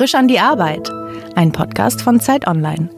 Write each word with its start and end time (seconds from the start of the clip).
Frisch 0.00 0.14
an 0.14 0.28
die 0.28 0.38
Arbeit. 0.38 0.90
Ein 1.36 1.52
Podcast 1.52 2.00
von 2.00 2.20
Zeit 2.20 2.46
Online. 2.46 2.88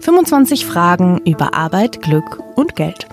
25 0.00 0.66
Fragen 0.66 1.20
über 1.24 1.54
Arbeit, 1.54 2.02
Glück 2.02 2.42
und 2.56 2.74
Geld. 2.74 3.06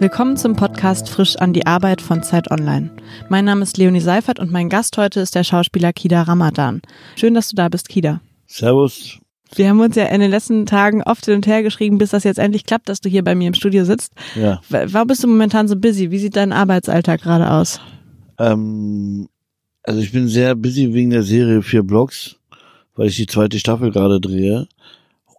Willkommen 0.00 0.36
zum 0.36 0.56
Podcast 0.56 1.08
Frisch 1.08 1.36
an 1.36 1.52
die 1.52 1.64
Arbeit 1.64 2.00
von 2.02 2.24
Zeit 2.24 2.50
Online. 2.50 2.90
Mein 3.28 3.44
Name 3.44 3.62
ist 3.62 3.76
Leonie 3.76 4.00
Seifert 4.00 4.40
und 4.40 4.50
mein 4.50 4.68
Gast 4.68 4.98
heute 4.98 5.20
ist 5.20 5.36
der 5.36 5.44
Schauspieler 5.44 5.92
Kida 5.92 6.22
Ramadan. 6.22 6.82
Schön, 7.14 7.34
dass 7.34 7.50
du 7.50 7.54
da 7.54 7.68
bist, 7.68 7.88
Kida. 7.88 8.20
Servus. 8.48 9.20
Wir 9.54 9.68
haben 9.68 9.78
uns 9.78 9.94
ja 9.94 10.06
in 10.06 10.20
den 10.20 10.32
letzten 10.32 10.66
Tagen 10.66 11.04
oft 11.04 11.24
hin 11.24 11.36
und 11.36 11.46
her 11.46 11.62
geschrieben, 11.62 11.98
bis 11.98 12.10
das 12.10 12.24
jetzt 12.24 12.40
endlich 12.40 12.64
klappt, 12.64 12.88
dass 12.88 13.00
du 13.00 13.08
hier 13.08 13.22
bei 13.22 13.36
mir 13.36 13.46
im 13.46 13.54
Studio 13.54 13.84
sitzt. 13.84 14.12
Ja. 14.34 14.60
Warum 14.70 15.06
bist 15.06 15.22
du 15.22 15.28
momentan 15.28 15.68
so 15.68 15.76
busy? 15.76 16.10
Wie 16.10 16.18
sieht 16.18 16.34
dein 16.34 16.52
Arbeitsalltag 16.52 17.22
gerade 17.22 17.48
aus? 17.48 17.80
Ähm, 18.40 19.28
also 19.88 20.02
ich 20.02 20.12
bin 20.12 20.28
sehr 20.28 20.54
busy 20.54 20.92
wegen 20.92 21.08
der 21.08 21.22
Serie 21.22 21.62
Vier 21.62 21.82
Blocks, 21.82 22.36
weil 22.94 23.08
ich 23.08 23.16
die 23.16 23.26
zweite 23.26 23.58
Staffel 23.58 23.90
gerade 23.90 24.20
drehe. 24.20 24.68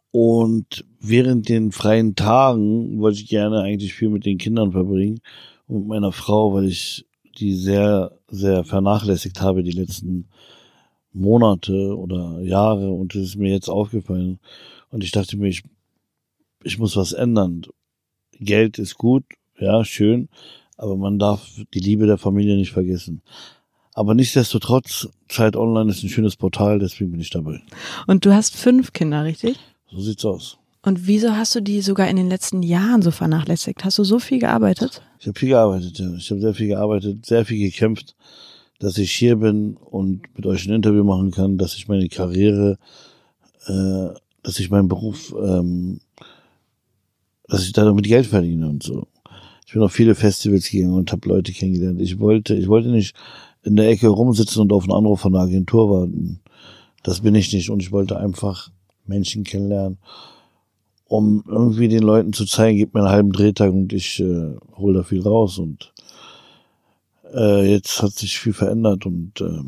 Und 0.10 0.86
während 1.00 1.50
den 1.50 1.72
freien 1.72 2.16
Tagen 2.16 3.00
wollte 3.00 3.20
ich 3.20 3.30
gerne 3.30 3.62
eigentlich 3.62 3.94
viel 3.94 4.10
mit 4.10 4.26
den 4.26 4.40
Kindern 4.40 4.72
verbringen 4.72 5.22
und 5.68 5.82
mit 5.82 5.88
meiner 5.90 6.12
Frau, 6.12 6.52
weil 6.56 6.68
ich 6.68 7.06
die 7.38 7.54
sehr, 7.54 8.18
sehr 8.28 8.64
vernachlässigt 8.64 9.40
habe 9.40 9.62
die 9.62 9.70
letzten 9.70 10.26
Monate 11.14 11.96
oder 11.96 12.42
Jahre 12.42 12.90
und 12.90 13.14
es 13.14 13.30
ist 13.30 13.36
mir 13.36 13.52
jetzt 13.52 13.70
aufgefallen. 13.70 14.40
Und 14.90 15.04
ich 15.04 15.12
dachte 15.12 15.38
mir, 15.38 15.50
ich, 15.50 15.62
ich 16.64 16.80
muss 16.80 16.98
was 16.98 17.14
ändern. 17.14 17.68
Geld 18.40 18.80
ist 18.80 18.96
gut, 18.96 19.26
ja, 19.60 19.86
schön, 19.86 20.28
aber 20.76 20.98
man 20.98 21.20
darf 21.20 21.48
die 21.76 21.80
Liebe 21.80 22.08
der 22.08 22.18
Familie 22.18 22.56
nicht 22.56 22.72
vergessen. 22.72 23.22
Aber 24.00 24.16
nichtsdestotrotz, 24.16 25.10
Zeit 25.28 25.58
Online 25.58 25.92
ist 25.92 26.04
ein 26.04 26.10
schönes 26.10 26.38
Portal, 26.38 26.80
deswegen 26.80 27.12
bin 27.12 27.20
ich 27.20 27.32
dabei. 27.32 27.60
Und 28.08 28.26
du 28.26 28.34
hast 28.34 28.56
fünf 28.56 28.94
Kinder, 28.94 29.26
richtig? 29.26 29.60
So 29.92 30.00
sieht's 30.00 30.24
aus. 30.24 30.58
Und 30.82 31.06
wieso 31.06 31.36
hast 31.36 31.54
du 31.54 31.60
die 31.60 31.82
sogar 31.82 32.08
in 32.08 32.16
den 32.16 32.30
letzten 32.30 32.64
Jahren 32.64 33.02
so 33.02 33.12
vernachlässigt? 33.12 33.84
Hast 33.84 33.98
du 33.98 34.06
so 34.06 34.20
viel 34.20 34.40
gearbeitet? 34.40 35.02
Ich 35.20 35.28
habe 35.28 35.38
viel 35.38 35.50
gearbeitet, 35.50 36.00
ja. 36.00 36.14
Ich 36.14 36.32
habe 36.32 36.40
sehr 36.40 36.54
viel 36.54 36.68
gearbeitet, 36.68 37.26
sehr 37.26 37.44
viel 37.44 37.60
gekämpft, 37.60 38.16
dass 38.80 38.98
ich 38.98 39.12
hier 39.12 39.36
bin 39.36 39.76
und 39.76 40.22
mit 40.34 40.46
euch 40.46 40.66
ein 40.66 40.76
Interview 40.76 41.04
machen 41.04 41.32
kann, 41.32 41.58
dass 41.58 41.76
ich 41.76 41.90
meine 41.90 42.08
Karriere, 42.08 42.78
äh, 43.68 44.18
dass 44.44 44.62
ich 44.62 44.70
meinen 44.70 44.88
Beruf, 44.88 45.36
ähm, 45.38 46.00
dass 47.50 47.66
ich 47.66 47.74
damit 47.74 48.06
Geld 48.06 48.28
verdiene 48.28 48.70
und 48.70 48.82
so. 48.82 49.08
Ich 49.68 49.74
bin 49.74 49.84
auf 49.84 49.92
viele 49.92 50.16
Festivals 50.16 50.70
gegangen 50.70 50.94
und 50.94 51.12
habe 51.12 51.28
Leute 51.28 51.52
kennengelernt. 51.52 52.00
Ich 52.00 52.18
wollte, 52.18 52.56
ich 52.56 52.70
wollte 52.70 52.88
nicht 52.88 53.14
in 53.64 53.76
der 53.76 53.90
Ecke 53.90 54.08
rumsitzen 54.08 54.62
und 54.62 54.72
auf 54.72 54.84
einen 54.84 54.94
Anruf 54.94 55.22
von 55.22 55.34
der 55.34 55.42
Agentur 55.42 55.90
warten. 55.90 56.40
Das 57.04 57.22
bin 57.22 57.36
ich 57.36 57.52
nicht 57.54 57.70
und 57.70 57.82
ich 57.82 57.92
wollte 57.92 58.18
einfach 58.18 58.70
Menschen 59.06 59.44
kennenlernen, 59.44 59.98
um 61.06 61.44
irgendwie 61.48 61.88
den 61.88 62.04
Leuten 62.04 62.34
zu 62.34 62.46
zeigen, 62.46 62.78
gib 62.78 62.94
mir 62.94 63.02
einen 63.02 63.10
halben 63.10 63.32
Drehtag 63.32 63.72
und 63.72 63.94
ich 63.94 64.20
äh, 64.20 64.56
hole 64.76 65.00
da 65.00 65.04
viel 65.04 65.22
raus 65.22 65.58
und 65.58 65.92
äh, 67.34 67.72
jetzt 67.72 68.02
hat 68.02 68.12
sich 68.12 68.40
viel 68.40 68.54
verändert 68.54 69.06
und 69.06 69.42
äh, 69.42 69.62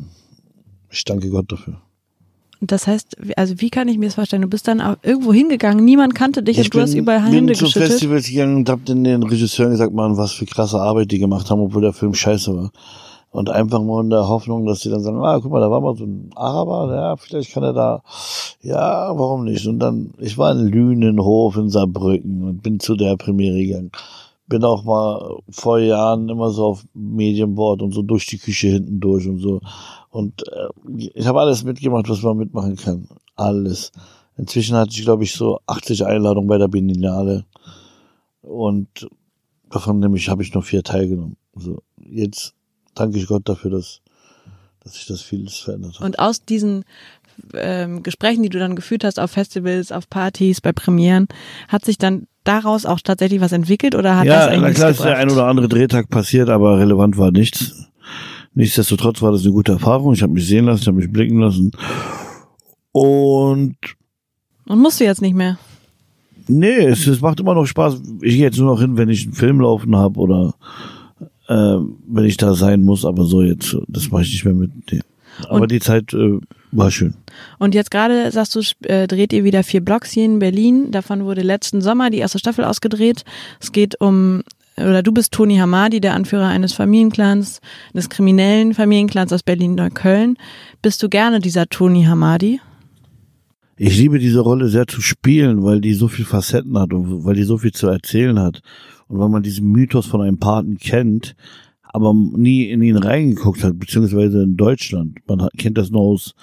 ich 0.89 1.03
danke 1.03 1.30
Gott 1.30 1.52
dafür. 1.52 1.81
Das 2.64 2.86
heißt, 2.86 3.17
also 3.38 3.55
wie 3.58 3.72
kann 3.72 3.88
ich 3.88 3.98
mir 3.98 4.05
das 4.05 4.16
vorstellen? 4.16 4.44
Du 4.44 4.48
bist 4.48 4.67
dann 4.67 4.98
irgendwo 5.02 5.33
hingegangen, 5.33 5.83
niemand 5.83 6.14
kannte 6.14 6.44
dich 6.44 6.59
ich 6.59 6.66
und 6.66 6.76
du 6.76 6.81
hast 6.81 6.94
überall 6.94 7.23
bin 7.23 7.33
Hände 7.33 7.53
zu 7.53 7.66
geschüttelt. 7.66 7.92
Festivals 7.92 8.28
gegangen 8.28 8.58
und 8.58 8.70
hab 8.70 8.86
den, 8.86 9.03
den 9.03 9.23
Regisseuren 9.23 9.72
gesagt, 9.72 9.94
man, 9.94 10.16
was 10.16 10.33
für 10.33 10.45
krasse 10.45 10.80
Arbeit 10.80 11.11
die 11.11 11.17
gemacht 11.17 11.50
haben, 11.50 11.59
obwohl 11.59 11.81
der 11.81 11.94
Film 11.94 12.14
scheiße 12.14 12.55
war. 12.55 12.72
Und 13.31 13.49
einfach 13.49 13.81
nur 13.81 14.01
in 14.01 14.09
der 14.09 14.27
Hoffnung, 14.27 14.65
dass 14.65 14.81
sie 14.81 14.89
dann 14.89 15.01
sagen, 15.01 15.23
ah, 15.23 15.39
guck 15.41 15.51
mal, 15.51 15.61
da 15.61 15.71
war 15.71 15.79
mal 15.79 15.95
so 15.95 16.03
ein 16.03 16.31
Araber, 16.35 16.93
ja, 16.93 17.15
vielleicht 17.15 17.53
kann 17.53 17.63
er 17.63 17.71
da, 17.71 18.03
ja, 18.61 19.17
warum 19.17 19.45
nicht? 19.45 19.65
Und 19.67 19.80
dann, 19.80 20.14
ich 20.17 20.37
war 20.37 20.52
in 20.52 20.67
Lünenhof 20.67 21.55
in 21.55 21.70
Saarbrücken 21.70 22.43
und 22.43 22.61
bin 22.61 22.81
zu 22.81 22.95
der 22.95 23.15
Premiere 23.15 23.58
gegangen. 23.58 23.91
Bin 24.47 24.65
auch 24.65 24.83
mal 24.83 25.37
vor 25.49 25.80
Jahren 25.80 26.27
immer 26.27 26.49
so 26.49 26.65
auf 26.65 26.83
Medienboard 26.93 27.81
und 27.81 27.93
so 27.93 28.02
durch 28.02 28.25
die 28.25 28.37
Küche 28.37 28.67
hinten 28.67 28.99
durch 28.99 29.25
und 29.25 29.39
so. 29.39 29.61
Und 30.09 30.43
äh, 30.49 31.08
ich 31.14 31.25
habe 31.25 31.39
alles 31.39 31.64
mitgemacht, 31.64 32.09
was 32.09 32.21
man 32.21 32.36
mitmachen 32.36 32.75
kann. 32.75 33.08
Alles. 33.37 33.93
Inzwischen 34.36 34.75
hatte 34.75 34.91
ich, 34.91 35.03
glaube 35.03 35.23
ich, 35.23 35.33
so 35.33 35.59
80 35.67 36.05
Einladungen 36.05 36.49
bei 36.49 36.58
der 36.58 36.67
Biennale. 36.67 37.45
Und 38.41 39.08
davon 39.70 39.99
nämlich 39.99 40.27
habe 40.27 40.43
ich 40.43 40.53
nur 40.53 40.64
vier 40.64 40.83
teilgenommen. 40.83 41.37
Also 41.55 41.81
jetzt 41.97 42.55
danke 42.95 43.17
ich 43.17 43.27
Gott 43.27 43.47
dafür, 43.47 43.71
dass, 43.71 44.02
dass 44.83 44.93
sich 44.93 45.05
das 45.05 45.21
vieles 45.21 45.57
verändert 45.57 45.95
hat. 45.99 46.05
Und 46.05 46.19
aus 46.19 46.43
diesen 46.45 46.83
ähm, 47.53 48.03
Gesprächen, 48.03 48.43
die 48.43 48.49
du 48.49 48.59
dann 48.59 48.75
geführt 48.75 49.03
hast 49.03 49.19
auf 49.19 49.31
Festivals, 49.31 49.91
auf 49.91 50.09
Partys, 50.09 50.61
bei 50.61 50.71
Premieren, 50.73 51.27
hat 51.67 51.85
sich 51.85 51.97
dann 51.97 52.27
daraus 52.43 52.85
auch 52.85 52.99
tatsächlich 52.99 53.39
was 53.41 53.52
entwickelt 53.52 53.95
oder 53.95 54.17
hat 54.17 54.27
das 54.27 54.45
ja, 54.45 54.47
eigentlich 54.47 54.73
na 54.77 54.79
klar 54.79 54.89
ist 54.91 55.03
der 55.03 55.17
ein 55.17 55.29
oder 55.29 55.45
andere 55.45 55.67
Drehtag 55.67 56.09
passiert, 56.09 56.49
aber 56.49 56.79
relevant 56.79 57.17
war 57.17 57.31
nichts. 57.31 57.87
Nichtsdestotrotz 58.53 59.21
war 59.21 59.31
das 59.31 59.43
eine 59.43 59.52
gute 59.52 59.73
Erfahrung. 59.73 60.13
Ich 60.13 60.21
habe 60.23 60.33
mich 60.33 60.45
sehen 60.45 60.65
lassen, 60.65 60.81
ich 60.81 60.87
habe 60.87 60.97
mich 60.97 61.11
blicken 61.11 61.39
lassen. 61.39 61.71
Und 62.91 63.77
Und 64.67 64.79
musst 64.79 64.99
du 64.99 65.05
jetzt 65.05 65.21
nicht 65.21 65.35
mehr. 65.35 65.58
nee, 66.47 66.85
es, 66.85 67.08
es 67.08 67.21
macht 67.21 67.39
immer 67.39 67.53
noch 67.53 67.65
Spaß. 67.65 68.02
Ich 68.21 68.33
gehe 68.35 68.43
jetzt 68.43 68.58
nur 68.58 68.73
noch 68.73 68.81
hin, 68.81 68.97
wenn 68.97 69.09
ich 69.09 69.23
einen 69.23 69.33
Film 69.33 69.61
laufen 69.61 69.95
habe 69.95 70.19
oder 70.19 70.55
äh, 71.47 71.53
wenn 72.07 72.25
ich 72.25 72.37
da 72.37 72.53
sein 72.53 72.81
muss, 72.81 73.05
aber 73.05 73.25
so 73.25 73.41
jetzt, 73.41 73.75
das 73.87 74.09
mache 74.11 74.23
ich 74.23 74.31
nicht 74.31 74.45
mehr 74.45 74.53
mit. 74.53 74.71
Nee. 74.91 75.02
Aber 75.47 75.61
Und- 75.61 75.71
die 75.71 75.79
Zeit 75.79 76.13
äh, 76.13 76.39
war 76.71 76.91
schön. 76.91 77.15
Und 77.57 77.73
jetzt 77.75 77.91
gerade 77.91 78.31
sagst 78.31 78.55
du, 78.55 78.61
äh, 78.87 79.07
dreht 79.07 79.33
ihr 79.33 79.43
wieder 79.43 79.63
vier 79.63 79.81
Blocks 79.81 80.11
hier 80.11 80.25
in 80.25 80.39
Berlin. 80.39 80.91
Davon 80.91 81.25
wurde 81.25 81.41
letzten 81.41 81.81
Sommer 81.81 82.09
die 82.09 82.17
erste 82.19 82.39
Staffel 82.39 82.63
ausgedreht. 82.65 83.23
Es 83.59 83.71
geht 83.71 83.99
um, 83.99 84.43
oder 84.77 85.02
du 85.03 85.11
bist 85.11 85.31
Toni 85.33 85.57
Hamadi, 85.57 85.99
der 86.02 86.13
Anführer 86.15 86.47
eines 86.47 86.73
Familienclans, 86.73 87.59
eines 87.93 88.09
kriminellen 88.09 88.73
Familienclans 88.73 89.33
aus 89.33 89.43
Berlin-Neukölln. 89.43 90.37
Bist 90.81 91.02
du 91.03 91.09
gerne 91.09 91.39
dieser 91.39 91.67
Toni 91.67 92.03
Hamadi? 92.03 92.59
Ich 93.77 93.97
liebe 93.97 94.19
diese 94.19 94.41
Rolle 94.41 94.67
sehr 94.67 94.85
zu 94.87 95.02
spielen, 95.02 95.63
weil 95.63 95.81
die 95.81 95.93
so 95.93 96.08
viel 96.08 96.25
Facetten 96.25 96.77
hat 96.77 96.93
und 96.93 97.25
weil 97.25 97.35
die 97.35 97.43
so 97.43 97.58
viel 97.58 97.71
zu 97.71 97.87
erzählen 97.87 98.39
hat. 98.39 98.61
Und 99.11 99.20
weil 99.20 99.27
man 99.27 99.44
diesen 99.44 99.70
Mythos 99.70 100.05
von 100.05 100.22
einem 100.22 100.38
Paten 100.38 100.77
kennt, 100.77 101.36
aber 101.83 102.14
nie 102.14 102.70
in 102.70 102.82
ihn 102.82 102.95
reingeguckt 102.95 103.61
hat, 103.61 103.77
beziehungsweise 103.77 104.44
in 104.44 104.55
Deutschland. 104.55 105.17
Man 105.27 105.49
kennt 105.58 105.77
das 105.77 105.92
nur 105.92 106.04
aus 106.04 106.33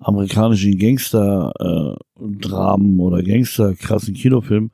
amerikanischen 0.00 0.76
Gangster-Dramen 0.76 2.98
oder 2.98 3.22
Gangster-krassen 3.22 4.14
Kinofilmen. 4.14 4.72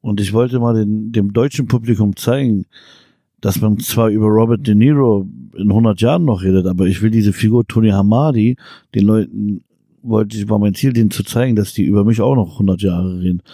Und 0.00 0.20
ich 0.20 0.32
wollte 0.32 0.58
mal 0.58 0.74
den, 0.74 1.12
dem 1.12 1.32
deutschen 1.32 1.68
Publikum 1.68 2.16
zeigen, 2.16 2.66
dass 3.40 3.60
man 3.60 3.78
zwar 3.78 4.08
über 4.08 4.26
Robert 4.26 4.66
De 4.66 4.74
Niro 4.74 5.28
in 5.56 5.68
100 5.68 6.00
Jahren 6.00 6.24
noch 6.24 6.42
redet, 6.42 6.66
aber 6.66 6.88
ich 6.88 7.00
will 7.00 7.12
diese 7.12 7.32
Figur 7.32 7.64
Tony 7.64 7.90
Hamadi 7.90 8.56
den 8.96 9.04
Leuten 9.04 9.62
wollte 10.02 10.36
ich, 10.36 10.48
war 10.48 10.58
mein 10.58 10.74
Ziel, 10.74 10.92
denen 10.92 11.12
zu 11.12 11.22
zeigen, 11.22 11.54
dass 11.54 11.74
die 11.74 11.84
über 11.84 12.04
mich 12.04 12.20
auch 12.20 12.34
noch 12.34 12.54
100 12.54 12.82
Jahre 12.82 13.20
reden. 13.20 13.44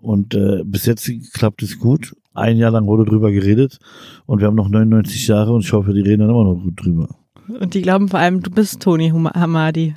Und 0.00 0.34
äh, 0.34 0.62
bis 0.64 0.86
jetzt 0.86 1.10
klappt 1.32 1.64
es 1.64 1.80
gut. 1.80 2.14
Ein 2.34 2.56
Jahr 2.56 2.72
lang 2.72 2.86
wurde 2.86 3.04
drüber 3.04 3.30
geredet 3.30 3.78
und 4.26 4.40
wir 4.40 4.48
haben 4.48 4.56
noch 4.56 4.68
99 4.68 5.28
Jahre 5.28 5.52
und 5.52 5.64
ich 5.64 5.72
hoffe, 5.72 5.94
die 5.94 6.00
reden 6.00 6.20
dann 6.20 6.30
immer 6.30 6.44
noch 6.44 6.60
gut 6.60 6.84
drüber. 6.84 7.08
Und 7.48 7.74
die 7.74 7.82
glauben 7.82 8.08
vor 8.08 8.18
allem, 8.18 8.42
du 8.42 8.50
bist 8.50 8.80
Toni 8.80 9.10
Hamadi. 9.10 9.94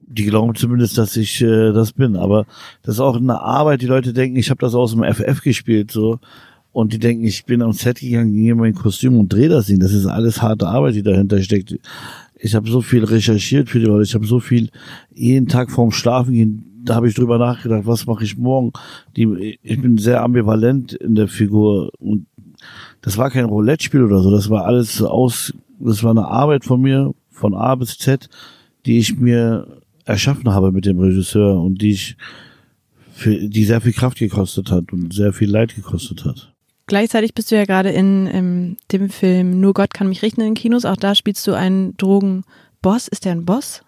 Die 0.00 0.24
glauben 0.24 0.54
zumindest, 0.54 0.96
dass 0.98 1.16
ich 1.16 1.42
äh, 1.42 1.72
das 1.72 1.92
bin. 1.92 2.16
Aber 2.16 2.46
das 2.82 2.96
ist 2.96 3.00
auch 3.00 3.16
eine 3.16 3.40
Arbeit. 3.40 3.82
Die 3.82 3.86
Leute 3.86 4.12
denken, 4.12 4.36
ich 4.36 4.50
habe 4.50 4.60
das 4.60 4.74
aus 4.74 4.92
dem 4.92 5.02
FF 5.02 5.42
gespielt 5.42 5.90
so. 5.90 6.18
Und 6.70 6.92
die 6.92 6.98
denken, 6.98 7.24
ich 7.24 7.44
bin 7.44 7.60
am 7.60 7.72
Set 7.72 8.00
gegangen, 8.00 8.32
gehe 8.32 8.52
in 8.52 8.58
mein 8.58 8.74
Kostüm 8.74 9.18
und 9.18 9.30
drehe 9.30 9.48
das 9.48 9.66
Ding. 9.66 9.78
Das 9.78 9.92
ist 9.92 10.06
alles 10.06 10.40
harte 10.40 10.68
Arbeit, 10.68 10.94
die 10.94 11.02
dahinter 11.02 11.40
steckt. 11.42 11.78
Ich 12.34 12.54
habe 12.54 12.70
so 12.70 12.80
viel 12.80 13.04
recherchiert 13.04 13.68
für 13.68 13.78
die 13.78 13.86
Leute. 13.86 14.04
Ich 14.04 14.14
habe 14.14 14.26
so 14.26 14.40
viel 14.40 14.70
jeden 15.14 15.48
Tag 15.48 15.70
vorm 15.70 15.92
Schlafen 15.92 16.32
gehen. 16.32 16.71
Da 16.84 16.96
habe 16.96 17.08
ich 17.08 17.14
drüber 17.14 17.38
nachgedacht, 17.38 17.86
was 17.86 18.06
mache 18.06 18.24
ich 18.24 18.36
morgen. 18.36 18.72
Die, 19.16 19.58
ich 19.62 19.80
bin 19.80 19.98
sehr 19.98 20.22
ambivalent 20.22 20.92
in 20.92 21.14
der 21.14 21.28
Figur 21.28 21.90
und 21.98 22.26
das 23.02 23.18
war 23.18 23.30
kein 23.30 23.44
Roulette-Spiel 23.44 24.02
oder 24.02 24.20
so. 24.20 24.30
Das 24.30 24.50
war 24.50 24.64
alles 24.64 25.02
aus. 25.02 25.52
Das 25.78 26.02
war 26.02 26.10
eine 26.10 26.26
Arbeit 26.26 26.64
von 26.64 26.80
mir 26.80 27.14
von 27.30 27.54
A 27.54 27.74
bis 27.74 27.98
Z, 27.98 28.28
die 28.86 28.98
ich 28.98 29.16
mir 29.16 29.66
erschaffen 30.04 30.52
habe 30.52 30.72
mit 30.72 30.86
dem 30.86 30.98
Regisseur 30.98 31.60
und 31.60 31.82
die 31.82 31.92
ich 31.92 32.16
für, 33.12 33.48
die 33.48 33.64
sehr 33.64 33.80
viel 33.80 33.92
Kraft 33.92 34.18
gekostet 34.18 34.70
hat 34.70 34.92
und 34.92 35.12
sehr 35.12 35.32
viel 35.32 35.50
Leid 35.50 35.74
gekostet 35.74 36.24
hat. 36.24 36.52
Gleichzeitig 36.86 37.34
bist 37.34 37.50
du 37.50 37.56
ja 37.56 37.64
gerade 37.64 37.90
in, 37.90 38.28
ähm, 38.32 38.76
dem 38.90 39.08
Film 39.08 39.60
Nur 39.60 39.74
Gott 39.74 39.94
kann 39.94 40.08
mich 40.08 40.22
richten 40.22 40.40
in 40.40 40.48
den 40.48 40.54
Kinos. 40.54 40.84
Auch 40.84 40.96
da 40.96 41.14
spielst 41.14 41.46
du 41.46 41.52
einen 41.52 41.96
Drogenboss. 41.96 43.08
Ist 43.08 43.24
der 43.24 43.32
ein 43.32 43.44
Boss? 43.44 43.82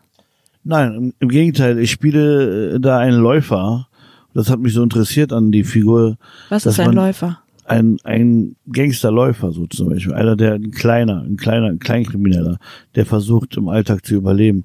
Nein, 0.64 1.12
im, 1.18 1.28
Gegenteil, 1.28 1.78
ich 1.78 1.90
spiele 1.90 2.74
äh, 2.74 2.80
da 2.80 2.98
einen 2.98 3.20
Läufer. 3.20 3.86
Das 4.32 4.50
hat 4.50 4.58
mich 4.58 4.72
so 4.72 4.82
interessiert 4.82 5.32
an 5.32 5.52
die 5.52 5.62
Figur. 5.62 6.16
Was 6.48 6.66
ist 6.66 6.80
ein 6.80 6.92
Läufer? 6.92 7.38
Ein, 7.66 7.98
ein 8.04 8.56
Gangsterläufer 8.70 9.52
so 9.52 9.66
zum 9.66 9.90
Beispiel. 9.90 10.14
Einer, 10.14 10.36
der 10.36 10.54
ein 10.54 10.70
kleiner, 10.70 11.22
ein 11.22 11.36
kleiner, 11.36 11.68
ein 11.68 11.78
Kleinkrimineller, 11.78 12.58
der 12.94 13.06
versucht 13.06 13.56
im 13.56 13.68
Alltag 13.68 14.04
zu 14.04 14.14
überleben. 14.14 14.64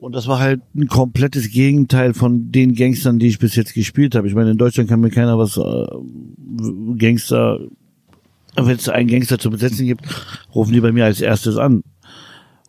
Und 0.00 0.14
das 0.14 0.28
war 0.28 0.38
halt 0.38 0.60
ein 0.76 0.86
komplettes 0.86 1.50
Gegenteil 1.50 2.14
von 2.14 2.52
den 2.52 2.74
Gangstern, 2.74 3.18
die 3.18 3.26
ich 3.26 3.38
bis 3.38 3.56
jetzt 3.56 3.74
gespielt 3.74 4.14
habe. 4.14 4.28
Ich 4.28 4.34
meine, 4.34 4.52
in 4.52 4.58
Deutschland 4.58 4.88
kann 4.88 5.00
mir 5.00 5.10
keiner 5.10 5.38
was 5.38 5.56
äh, 5.56 6.96
Gangster, 6.96 7.58
wenn 8.54 8.76
es 8.76 8.88
einen 8.88 9.08
Gangster 9.08 9.38
zu 9.38 9.50
besetzen 9.50 9.86
gibt, 9.86 10.04
rufen 10.54 10.72
die 10.72 10.80
bei 10.80 10.92
mir 10.92 11.04
als 11.04 11.20
erstes 11.20 11.56
an. 11.56 11.82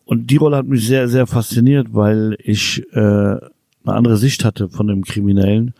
Und 0.09 0.31
die 0.31 0.38
Rolle 0.38 0.57
hat 0.57 0.65
mich 0.65 0.88
sehr, 0.88 1.07
sehr 1.07 1.27
fasziniert, 1.27 1.89
weil 1.91 2.35
ich 2.39 2.81
äh, 2.94 2.97
eine 2.97 3.39
andere 3.85 4.17
Sicht 4.17 4.44
hatte 4.44 4.67
von 4.67 4.88
dem 4.88 5.03
Kriminellen, 5.03 5.75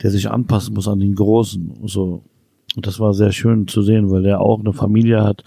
der 0.00 0.10
sich 0.10 0.30
anpassen 0.30 0.72
muss 0.72 0.88
an 0.88 0.98
den 0.98 1.14
Großen. 1.14 1.74
So. 1.84 2.22
Und 2.74 2.86
das 2.86 3.00
war 3.00 3.12
sehr 3.12 3.32
schön 3.32 3.68
zu 3.68 3.82
sehen, 3.82 4.10
weil 4.10 4.22
der 4.22 4.40
auch 4.40 4.60
eine 4.60 4.72
Familie 4.72 5.22
hat, 5.22 5.44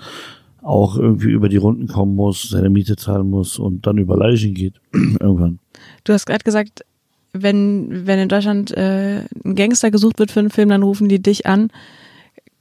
auch 0.62 0.96
irgendwie 0.96 1.32
über 1.32 1.50
die 1.50 1.58
Runden 1.58 1.88
kommen 1.88 2.16
muss, 2.16 2.50
seine 2.50 2.70
Miete 2.70 2.98
zahlen 2.98 3.32
muss 3.32 3.58
und 3.58 3.88
dann 3.88 3.98
über 3.98 4.16
Leichen 4.16 4.54
geht 4.54 4.76
irgendwann. 4.94 5.58
Du 6.04 6.14
hast 6.14 6.28
gerade 6.28 6.44
gesagt, 6.44 6.86
wenn, 7.34 8.06
wenn 8.06 8.20
in 8.20 8.30
Deutschland 8.30 8.70
äh, 8.78 9.24
ein 9.44 9.56
Gangster 9.56 9.90
gesucht 9.90 10.20
wird 10.20 10.30
für 10.30 10.42
einen 10.42 10.52
Film, 10.52 10.70
dann 10.70 10.84
rufen 10.84 11.10
die 11.10 11.20
dich 11.20 11.48
an. 11.48 11.72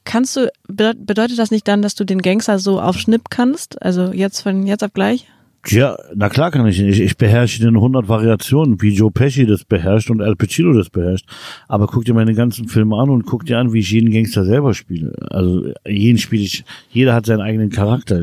Kannst 0.05 0.35
du, 0.35 0.51
bedeutet 0.67 1.39
das 1.39 1.51
nicht 1.51 1.69
dann, 1.69 1.83
dass 1.83 1.95
du 1.95 2.05
den 2.05 2.23
Gangster 2.23 2.59
so 2.59 2.81
auf 2.81 2.97
Schnipp 2.97 3.29
kannst? 3.29 3.83
Also 3.83 4.15
jetzt 4.15 4.41
von 4.41 4.67
jetzt 4.67 4.83
auf 4.83 4.95
gleich? 4.95 5.29
Ja, 5.67 5.97
na 6.15 6.29
klar 6.29 6.51
kann 6.51 6.67
ich 6.67 6.81
nicht. 6.81 7.01
Ich 7.01 7.17
beherrsche 7.17 7.61
den 7.61 7.75
100 7.75 8.09
Variationen, 8.09 8.81
wie 8.81 8.95
Joe 8.95 9.11
Pesci 9.11 9.45
das 9.45 9.65
beherrscht 9.65 10.09
und 10.09 10.23
Al 10.23 10.37
Pacino 10.37 10.73
das 10.73 10.89
beherrscht. 10.89 11.27
Aber 11.67 11.87
guck 11.87 12.05
dir 12.05 12.15
meine 12.15 12.35
ganzen 12.35 12.69
Filme 12.69 12.97
an 12.97 13.11
und 13.11 13.27
guck 13.27 13.45
dir 13.45 13.59
an, 13.59 13.73
wie 13.73 13.81
ich 13.81 13.91
jeden 13.91 14.11
Gangster 14.11 14.45
selber 14.45 14.73
spiele. 14.73 15.13
Also 15.31 15.73
jeden 15.87 16.19
spiele 16.19 16.45
ich, 16.45 16.65
jeder 16.91 17.15
hat 17.15 17.27
seinen 17.27 17.41
eigenen 17.41 17.71
Charakter. 17.71 18.23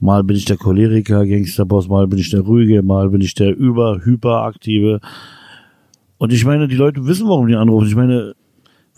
Mal 0.00 0.24
bin 0.24 0.36
ich 0.36 0.46
der 0.46 0.56
Choleriker, 0.56 1.26
Gangsterboss, 1.26 1.88
mal 1.88 2.08
bin 2.08 2.18
ich 2.18 2.30
der 2.30 2.40
Ruhige, 2.40 2.82
mal 2.82 3.10
bin 3.10 3.20
ich 3.20 3.34
der 3.34 3.54
über, 3.54 4.00
hyperaktive. 4.02 5.00
Und 6.16 6.32
ich 6.32 6.44
meine, 6.44 6.66
die 6.66 6.76
Leute 6.76 7.06
wissen, 7.06 7.28
warum 7.28 7.46
die 7.46 7.56
anrufen. 7.56 7.86
Ich 7.86 7.94
meine, 7.94 8.34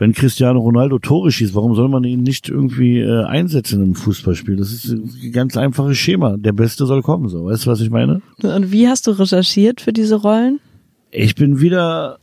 wenn 0.00 0.14
Cristiano 0.14 0.60
Ronaldo 0.60 0.98
Tore 0.98 1.30
schießt, 1.30 1.54
warum 1.54 1.74
soll 1.74 1.90
man 1.90 2.04
ihn 2.04 2.22
nicht 2.22 2.48
irgendwie 2.48 3.00
äh, 3.00 3.24
einsetzen 3.24 3.82
im 3.82 3.94
Fußballspiel? 3.94 4.56
Das 4.56 4.72
ist 4.72 4.90
ein 4.90 5.30
ganz 5.30 5.58
einfaches 5.58 5.98
Schema. 5.98 6.38
Der 6.38 6.52
Beste 6.52 6.86
soll 6.86 7.02
kommen, 7.02 7.28
so. 7.28 7.44
Weißt 7.44 7.66
du, 7.66 7.70
was 7.70 7.82
ich 7.82 7.90
meine? 7.90 8.22
Und 8.42 8.72
wie 8.72 8.88
hast 8.88 9.06
du 9.06 9.10
recherchiert 9.10 9.82
für 9.82 9.92
diese 9.92 10.14
Rollen? 10.14 10.58
Ich 11.10 11.34
bin 11.34 11.60
wieder 11.60 12.18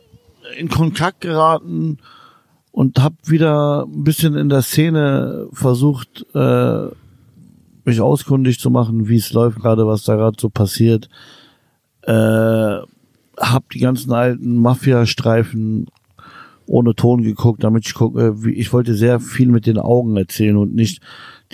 in 0.57 0.69
Kontakt 0.69 1.21
geraten 1.21 1.99
und 2.71 2.97
habe 2.99 3.15
wieder 3.25 3.83
ein 3.83 4.03
bisschen 4.03 4.33
in 4.33 4.49
der 4.49 4.63
Szene 4.63 5.47
versucht, 5.53 6.25
äh, 6.33 6.87
mich 7.85 8.01
auskundig 8.01 8.59
zu 8.59 8.71
machen, 8.71 9.07
wie 9.07 9.17
es 9.17 9.33
läuft 9.33 9.59
gerade, 9.59 9.85
was 9.85 10.01
da 10.01 10.15
gerade 10.15 10.37
so 10.39 10.49
passiert. 10.49 11.09
Äh, 12.01 12.77
hab 13.37 13.69
die 13.71 13.79
ganzen 13.79 14.13
alten 14.13 14.55
Mafia-Streifen 14.55 15.85
ohne 16.67 16.95
Ton 16.95 17.23
geguckt, 17.23 17.63
damit 17.63 17.87
ich 17.87 17.93
gucke, 17.93 18.43
wie, 18.43 18.53
ich 18.53 18.73
wollte 18.73 18.93
sehr 18.93 19.19
viel 19.19 19.47
mit 19.49 19.65
den 19.65 19.77
Augen 19.77 20.15
erzählen 20.17 20.57
und 20.57 20.75
nicht 20.75 21.01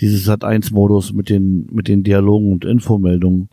dieses 0.00 0.24
Sat 0.24 0.44
1 0.44 0.72
Modus 0.72 1.12
mit 1.12 1.28
den, 1.28 1.68
mit 1.72 1.88
den 1.88 2.02
Dialogen 2.02 2.52
und 2.52 2.64
Infomeldungen. 2.64 3.48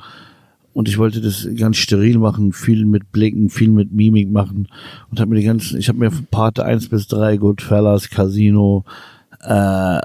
Und 0.73 0.87
ich 0.87 0.97
wollte 0.97 1.21
das 1.21 1.47
ganz 1.57 1.77
steril 1.77 2.17
machen, 2.17 2.53
viel 2.53 2.85
mit 2.85 3.11
Blicken, 3.11 3.49
viel 3.49 3.71
mit 3.71 3.91
Mimik 3.91 4.31
machen 4.31 4.69
und 5.09 5.19
habe 5.19 5.31
mir 5.31 5.39
die 5.39 5.45
ganzen, 5.45 5.77
ich 5.77 5.89
habe 5.89 5.99
mir 5.99 6.11
Parte 6.31 6.65
1 6.65 6.89
bis 6.89 7.07
3, 7.07 7.37
Goodfellas, 7.37 8.09
Casino, 8.09 8.85
äh, 9.41 9.99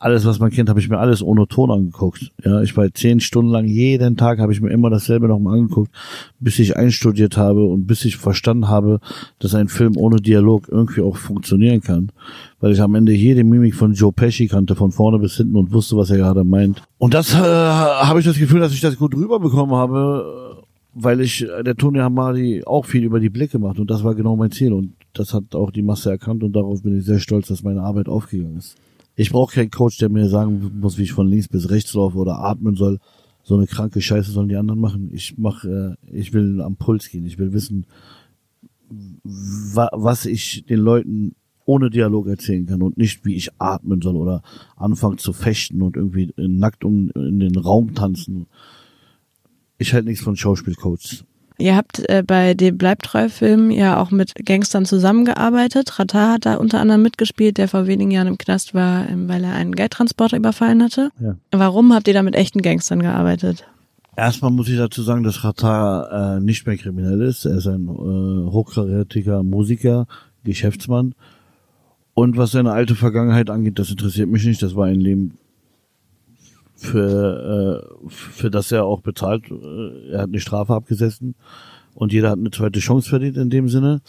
alles, 0.00 0.24
was 0.24 0.38
man 0.38 0.50
kennt, 0.50 0.70
habe 0.70 0.80
ich 0.80 0.88
mir 0.88 0.98
alles 0.98 1.22
ohne 1.22 1.46
Ton 1.46 1.70
angeguckt. 1.70 2.32
Ja, 2.42 2.62
ich 2.62 2.74
war 2.74 2.92
zehn 2.92 3.20
Stunden 3.20 3.50
lang, 3.50 3.66
jeden 3.66 4.16
Tag 4.16 4.38
habe 4.38 4.50
ich 4.50 4.62
mir 4.62 4.70
immer 4.70 4.88
dasselbe 4.88 5.28
nochmal 5.28 5.58
angeguckt, 5.58 5.92
bis 6.40 6.58
ich 6.58 6.74
einstudiert 6.74 7.36
habe 7.36 7.62
und 7.64 7.86
bis 7.86 8.06
ich 8.06 8.16
verstanden 8.16 8.68
habe, 8.68 9.00
dass 9.40 9.54
ein 9.54 9.68
Film 9.68 9.98
ohne 9.98 10.16
Dialog 10.16 10.68
irgendwie 10.68 11.02
auch 11.02 11.18
funktionieren 11.18 11.82
kann. 11.82 12.10
Weil 12.60 12.72
ich 12.72 12.80
am 12.80 12.94
Ende 12.94 13.12
jede 13.12 13.44
Mimik 13.44 13.74
von 13.74 13.92
Joe 13.92 14.10
Pesci 14.10 14.48
kannte, 14.48 14.74
von 14.74 14.90
vorne 14.90 15.18
bis 15.18 15.36
hinten 15.36 15.56
und 15.56 15.70
wusste, 15.70 15.98
was 15.98 16.08
er 16.08 16.16
gerade 16.16 16.44
meint. 16.44 16.82
Und 16.96 17.12
das 17.12 17.34
äh, 17.34 17.36
habe 17.36 18.20
ich 18.20 18.24
das 18.24 18.38
Gefühl, 18.38 18.60
dass 18.60 18.72
ich 18.72 18.80
das 18.80 18.96
gut 18.96 19.14
rüberbekommen 19.14 19.76
habe, 19.76 20.56
weil 20.94 21.20
ich 21.20 21.46
der 21.64 21.76
Tony 21.76 21.98
Hamadi 21.98 22.62
auch 22.64 22.86
viel 22.86 23.04
über 23.04 23.20
die 23.20 23.30
Blicke 23.30 23.58
macht 23.58 23.78
und 23.78 23.90
das 23.90 24.02
war 24.02 24.14
genau 24.14 24.34
mein 24.34 24.50
Ziel 24.50 24.72
und 24.72 24.94
das 25.12 25.34
hat 25.34 25.54
auch 25.54 25.70
die 25.70 25.82
Masse 25.82 26.10
erkannt 26.10 26.42
und 26.42 26.56
darauf 26.56 26.82
bin 26.82 26.98
ich 26.98 27.04
sehr 27.04 27.18
stolz, 27.18 27.48
dass 27.48 27.62
meine 27.62 27.82
Arbeit 27.82 28.08
aufgegangen 28.08 28.56
ist. 28.56 28.76
Ich 29.20 29.32
brauche 29.32 29.54
keinen 29.54 29.70
Coach, 29.70 29.98
der 29.98 30.08
mir 30.08 30.30
sagen 30.30 30.80
muss, 30.80 30.96
wie 30.96 31.02
ich 31.02 31.12
von 31.12 31.28
links 31.28 31.46
bis 31.46 31.68
rechts 31.68 31.92
laufe 31.92 32.16
oder 32.16 32.38
atmen 32.38 32.74
soll. 32.74 33.00
So 33.42 33.54
eine 33.54 33.66
kranke 33.66 34.00
Scheiße 34.00 34.30
sollen 34.30 34.48
die 34.48 34.56
anderen 34.56 34.80
machen. 34.80 35.10
Ich 35.12 35.36
mach, 35.36 35.62
äh, 35.62 35.94
ich 36.10 36.32
will 36.32 36.62
am 36.62 36.76
Puls 36.76 37.10
gehen. 37.10 37.26
Ich 37.26 37.38
will 37.38 37.52
wissen, 37.52 37.84
wa 38.88 39.90
was 39.92 40.24
ich 40.24 40.64
den 40.64 40.80
Leuten 40.80 41.34
ohne 41.66 41.90
Dialog 41.90 42.28
erzählen 42.28 42.64
kann 42.64 42.80
und 42.80 42.96
nicht, 42.96 43.26
wie 43.26 43.34
ich 43.34 43.50
atmen 43.58 44.00
soll 44.00 44.16
oder 44.16 44.40
anfangen 44.74 45.18
zu 45.18 45.34
fechten 45.34 45.82
und 45.82 45.96
irgendwie 45.96 46.32
nackt 46.38 46.82
um 46.82 47.10
in 47.10 47.40
den 47.40 47.56
Raum 47.56 47.94
tanzen. 47.94 48.46
Ich 49.76 49.92
halte 49.92 50.08
nichts 50.08 50.24
von 50.24 50.34
Schauspielcoaches. 50.34 51.26
Ihr 51.60 51.76
habt 51.76 52.08
äh, 52.08 52.22
bei 52.26 52.54
dem 52.54 52.78
Bleibtreu-Film 52.78 53.70
ja 53.70 54.00
auch 54.00 54.10
mit 54.10 54.34
Gangstern 54.46 54.86
zusammengearbeitet. 54.86 55.98
Rata 55.98 56.32
hat 56.32 56.46
da 56.46 56.54
unter 56.54 56.80
anderem 56.80 57.02
mitgespielt, 57.02 57.58
der 57.58 57.68
vor 57.68 57.86
wenigen 57.86 58.10
Jahren 58.10 58.28
im 58.28 58.38
Knast 58.38 58.72
war, 58.72 59.08
ähm, 59.08 59.28
weil 59.28 59.44
er 59.44 59.54
einen 59.54 59.74
Geldtransporter 59.74 60.38
überfallen 60.38 60.82
hatte. 60.82 61.10
Ja. 61.20 61.36
Warum 61.52 61.92
habt 61.92 62.08
ihr 62.08 62.14
da 62.14 62.22
mit 62.22 62.34
echten 62.34 62.62
Gangstern 62.62 63.00
gearbeitet? 63.00 63.66
Erstmal 64.16 64.50
muss 64.50 64.68
ich 64.68 64.78
dazu 64.78 65.02
sagen, 65.02 65.22
dass 65.22 65.44
Rata 65.44 66.36
äh, 66.36 66.40
nicht 66.40 66.66
mehr 66.66 66.78
kriminell 66.78 67.20
ist. 67.20 67.44
Er 67.44 67.58
ist 67.58 67.66
ein 67.66 67.88
äh, 67.88 68.50
hochkarätiger 68.50 69.42
Musiker, 69.42 70.06
Geschäftsmann. 70.44 71.14
Und 72.14 72.38
was 72.38 72.52
seine 72.52 72.72
alte 72.72 72.94
Vergangenheit 72.94 73.50
angeht, 73.50 73.78
das 73.78 73.90
interessiert 73.90 74.30
mich 74.30 74.44
nicht. 74.46 74.62
Das 74.62 74.74
war 74.74 74.86
ein 74.86 75.00
Leben 75.00 75.38
für, 76.80 77.84
äh, 77.84 78.08
für 78.08 78.50
das 78.50 78.72
er 78.72 78.84
auch 78.84 79.02
bezahlt. 79.02 79.50
Äh, 79.50 80.12
er 80.12 80.22
hat 80.22 80.28
eine 80.28 80.40
Strafe 80.40 80.74
abgesessen 80.74 81.34
und 81.94 82.12
jeder 82.12 82.30
hat 82.30 82.38
eine 82.38 82.50
zweite 82.50 82.80
Chance 82.80 83.08
verdient 83.08 83.36
in 83.36 83.50
dem 83.50 83.68
Sinne. 83.68 84.00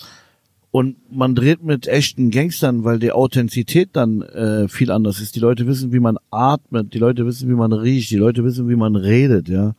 Und 0.72 0.96
man 1.12 1.36
dreht 1.36 1.64
mit 1.64 1.88
echten 1.88 2.32
Gangstern, 2.32 2.86
weil 2.86 2.98
die 2.98 3.12
Authentizität 3.12 3.90
dann 3.92 4.22
äh, 4.22 4.70
viel 4.70 4.90
anders 4.90 5.20
ist. 5.20 5.36
Die 5.36 5.42
Leute 5.42 5.68
wissen, 5.68 5.92
wie 5.92 6.00
man 6.00 6.18
atmet, 6.30 6.94
die 6.94 7.00
Leute 7.00 7.26
wissen, 7.26 7.50
wie 7.50 7.56
man 7.56 7.74
riecht, 7.74 8.10
die 8.10 8.16
Leute 8.16 8.46
wissen, 8.46 8.70
wie 8.70 8.78
man 8.78 8.96
redet, 8.96 9.50
ja. 9.50 9.76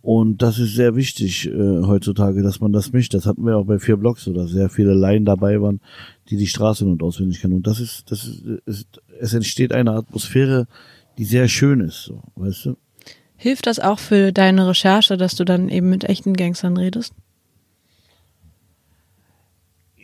Und 0.00 0.40
das 0.40 0.58
ist 0.58 0.74
sehr 0.74 0.96
wichtig 0.96 1.48
äh, 1.48 1.82
heutzutage, 1.82 2.42
dass 2.42 2.60
man 2.60 2.72
das 2.72 2.92
mischt. 2.92 3.12
Das 3.12 3.26
hatten 3.26 3.44
wir 3.44 3.58
auch 3.58 3.66
bei 3.66 3.78
vier 3.78 3.98
Blocks 3.98 4.24
so, 4.24 4.32
dass 4.32 4.50
sehr 4.50 4.70
viele 4.70 4.94
Laien 4.94 5.26
dabei 5.26 5.60
waren, 5.60 5.80
die 6.30 6.38
die 6.38 6.46
Straße 6.46 6.86
und 6.86 7.02
auswendig 7.02 7.42
kennen. 7.42 7.54
Und 7.54 7.66
das 7.66 7.78
ist, 7.78 8.10
das 8.10 8.24
ist, 8.24 8.42
ist 8.64 9.02
es 9.20 9.34
entsteht 9.34 9.72
eine 9.72 9.90
Atmosphäre, 9.90 10.66
die 11.18 11.24
sehr 11.24 11.48
schön 11.48 11.80
ist, 11.80 12.04
so, 12.04 12.22
weißt 12.36 12.66
du? 12.66 12.76
Hilft 13.36 13.66
das 13.66 13.78
auch 13.78 13.98
für 13.98 14.32
deine 14.32 14.66
Recherche, 14.68 15.16
dass 15.16 15.36
du 15.36 15.44
dann 15.44 15.68
eben 15.68 15.90
mit 15.90 16.04
echten 16.04 16.34
Gangstern 16.34 16.76
redest? 16.76 17.12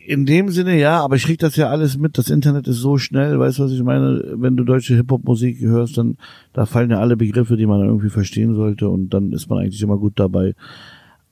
In 0.07 0.25
dem 0.25 0.49
Sinne 0.49 0.77
ja, 0.77 0.99
aber 0.99 1.15
ich 1.15 1.23
krieg 1.23 1.39
das 1.39 1.55
ja 1.55 1.69
alles 1.69 1.97
mit. 1.97 2.17
Das 2.17 2.29
Internet 2.29 2.67
ist 2.67 2.77
so 2.77 2.97
schnell, 2.97 3.39
weißt 3.39 3.57
du, 3.57 3.63
was 3.63 3.71
ich 3.71 3.81
meine? 3.81 4.35
Wenn 4.35 4.55
du 4.55 4.63
deutsche 4.63 4.95
Hip-Hop-Musik 4.95 5.59
hörst, 5.61 5.97
dann 5.97 6.17
da 6.53 6.65
fallen 6.65 6.91
ja 6.91 6.99
alle 6.99 7.17
Begriffe, 7.17 7.57
die 7.57 7.65
man 7.65 7.83
irgendwie 7.83 8.09
verstehen 8.09 8.53
sollte 8.53 8.87
und 8.87 9.09
dann 9.09 9.31
ist 9.31 9.49
man 9.49 9.59
eigentlich 9.59 9.81
immer 9.81 9.97
gut 9.97 10.13
dabei. 10.19 10.53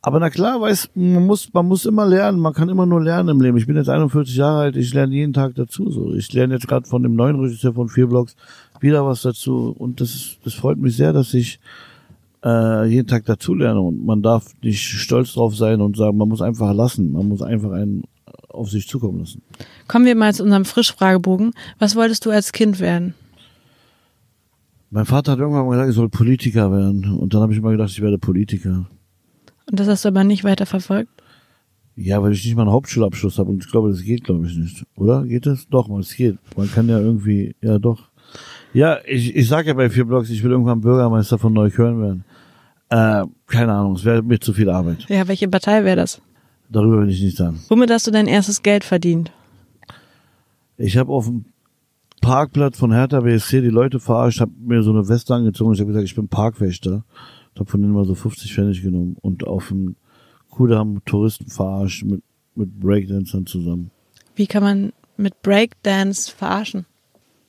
Aber 0.05 0.19
na 0.19 0.29
klar, 0.29 0.59
weiß, 0.59 0.89
man 0.95 1.25
muss, 1.25 1.53
man 1.53 1.65
muss 1.65 1.85
immer 1.85 2.05
lernen, 2.05 2.37
man 2.37 2.53
kann 2.53 2.67
immer 2.67 2.85
nur 2.85 3.01
lernen 3.01 3.29
im 3.29 3.41
Leben. 3.41 3.57
Ich 3.57 3.65
bin 3.65 3.77
jetzt 3.77 3.87
41 3.87 4.35
Jahre 4.35 4.63
alt, 4.63 4.75
ich 4.75 4.93
lerne 4.93 5.15
jeden 5.15 5.31
Tag 5.31 5.55
dazu. 5.55 5.89
So, 5.89 6.13
ich 6.13 6.31
lerne 6.33 6.55
jetzt 6.55 6.67
gerade 6.67 6.85
von 6.85 7.03
dem 7.03 7.15
neuen 7.15 7.39
Regisseur 7.39 7.73
von 7.73 7.87
vier 7.87 8.07
Blocks 8.07 8.35
wieder 8.81 9.05
was 9.05 9.21
dazu 9.21 9.73
und 9.79 10.01
das 10.01 10.37
das 10.43 10.55
freut 10.55 10.77
mich 10.77 10.97
sehr, 10.97 11.13
dass 11.13 11.33
ich 11.33 11.57
äh, 12.43 12.85
jeden 12.85 13.07
Tag 13.07 13.23
dazu 13.23 13.53
lerne 13.53 13.79
und 13.79 14.05
man 14.05 14.21
darf 14.21 14.51
nicht 14.61 14.83
stolz 14.83 15.33
drauf 15.33 15.55
sein 15.55 15.79
und 15.79 15.95
sagen, 15.95 16.17
man 16.17 16.27
muss 16.27 16.41
einfach 16.41 16.73
lassen, 16.73 17.13
man 17.13 17.29
muss 17.29 17.41
einfach 17.41 17.71
einen 17.71 18.03
auf 18.49 18.69
sich 18.69 18.89
zukommen 18.89 19.19
lassen. 19.19 19.41
Kommen 19.87 20.05
wir 20.05 20.15
mal 20.15 20.33
zu 20.33 20.43
unserem 20.43 20.65
Frischfragebogen. 20.65 21.53
Was 21.79 21.95
wolltest 21.95 22.25
du 22.25 22.29
als 22.29 22.51
Kind 22.51 22.81
werden? 22.81 23.13
Mein 24.89 25.05
Vater 25.05 25.31
hat 25.31 25.39
irgendwann 25.39 25.65
mal 25.65 25.71
gesagt, 25.71 25.89
ich 25.91 25.95
soll 25.95 26.09
Politiker 26.09 26.71
werden 26.73 27.17
und 27.17 27.33
dann 27.33 27.41
habe 27.41 27.53
ich 27.53 27.59
immer 27.59 27.71
gedacht, 27.71 27.89
ich 27.89 28.01
werde 28.01 28.17
Politiker. 28.17 28.85
Und 29.69 29.79
das 29.79 29.87
hast 29.87 30.05
du 30.05 30.09
aber 30.09 30.23
nicht 30.23 30.43
weiter 30.43 30.65
verfolgt? 30.65 31.09
Ja, 31.95 32.21
weil 32.21 32.33
ich 32.33 32.43
nicht 32.43 32.55
mal 32.55 32.63
einen 32.63 32.71
Hauptschulabschluss 32.71 33.37
habe 33.37 33.51
und 33.51 33.63
ich 33.63 33.71
glaube, 33.71 33.89
das 33.89 34.01
geht, 34.01 34.23
glaube 34.23 34.47
ich, 34.47 34.55
nicht. 34.57 34.85
Oder? 34.95 35.23
Geht 35.25 35.45
das? 35.45 35.67
Doch, 35.67 35.89
es 35.99 36.15
geht. 36.15 36.37
Man 36.57 36.71
kann 36.71 36.89
ja 36.89 36.99
irgendwie, 36.99 37.55
ja 37.61 37.77
doch. 37.77 38.09
Ja, 38.73 38.97
ich, 39.05 39.35
ich 39.35 39.47
sage 39.47 39.67
ja 39.67 39.73
bei 39.75 39.89
vier 39.89 40.05
Blogs, 40.05 40.29
ich 40.31 40.43
will 40.43 40.51
irgendwann 40.51 40.81
Bürgermeister 40.81 41.37
von 41.37 41.53
Neukölln 41.53 42.01
werden. 42.01 42.25
Äh, 42.89 43.25
keine 43.45 43.73
Ahnung, 43.73 43.95
es 43.95 44.05
wäre 44.05 44.23
mir 44.23 44.39
zu 44.39 44.53
viel 44.53 44.69
Arbeit. 44.69 45.05
Ja, 45.07 45.27
welche 45.27 45.47
Partei 45.47 45.83
wäre 45.83 45.97
das? 45.97 46.19
Darüber 46.69 47.01
will 47.01 47.09
ich 47.09 47.21
nicht 47.21 47.37
sagen. 47.37 47.59
Womit 47.69 47.91
hast 47.91 48.07
du 48.07 48.11
dein 48.11 48.27
erstes 48.27 48.63
Geld 48.63 48.83
verdient? 48.83 49.31
Ich 50.77 50.97
habe 50.97 51.11
auf 51.11 51.25
dem 51.25 51.45
Parkplatz 52.21 52.79
von 52.79 52.91
Hertha 52.91 53.19
BSC 53.19 53.61
die 53.61 53.69
Leute 53.69 53.99
verarscht, 53.99 54.41
habe 54.41 54.51
mir 54.59 54.81
so 54.81 54.91
eine 54.91 55.07
Weste 55.07 55.35
angezogen. 55.35 55.73
Ich 55.73 55.79
habe 55.79 55.89
gesagt, 55.89 56.05
ich 56.05 56.15
bin 56.15 56.27
Parkwächter. 56.27 57.03
Ich 57.53 57.59
habe 57.59 57.69
von 57.69 57.81
denen 57.81 57.93
mal 57.93 58.05
so 58.05 58.15
50 58.15 58.53
Pfennig 58.53 58.81
genommen. 58.81 59.17
Und 59.21 59.45
auf 59.45 59.67
dem 59.67 59.95
Kuda 60.49 60.77
haben 60.77 61.03
Touristen 61.05 61.49
verarscht 61.49 62.03
mit, 62.03 62.23
mit 62.55 62.79
Breakdancern 62.79 63.45
zusammen. 63.45 63.91
Wie 64.35 64.47
kann 64.47 64.63
man 64.63 64.93
mit 65.17 65.41
Breakdance 65.41 66.31
verarschen? 66.31 66.85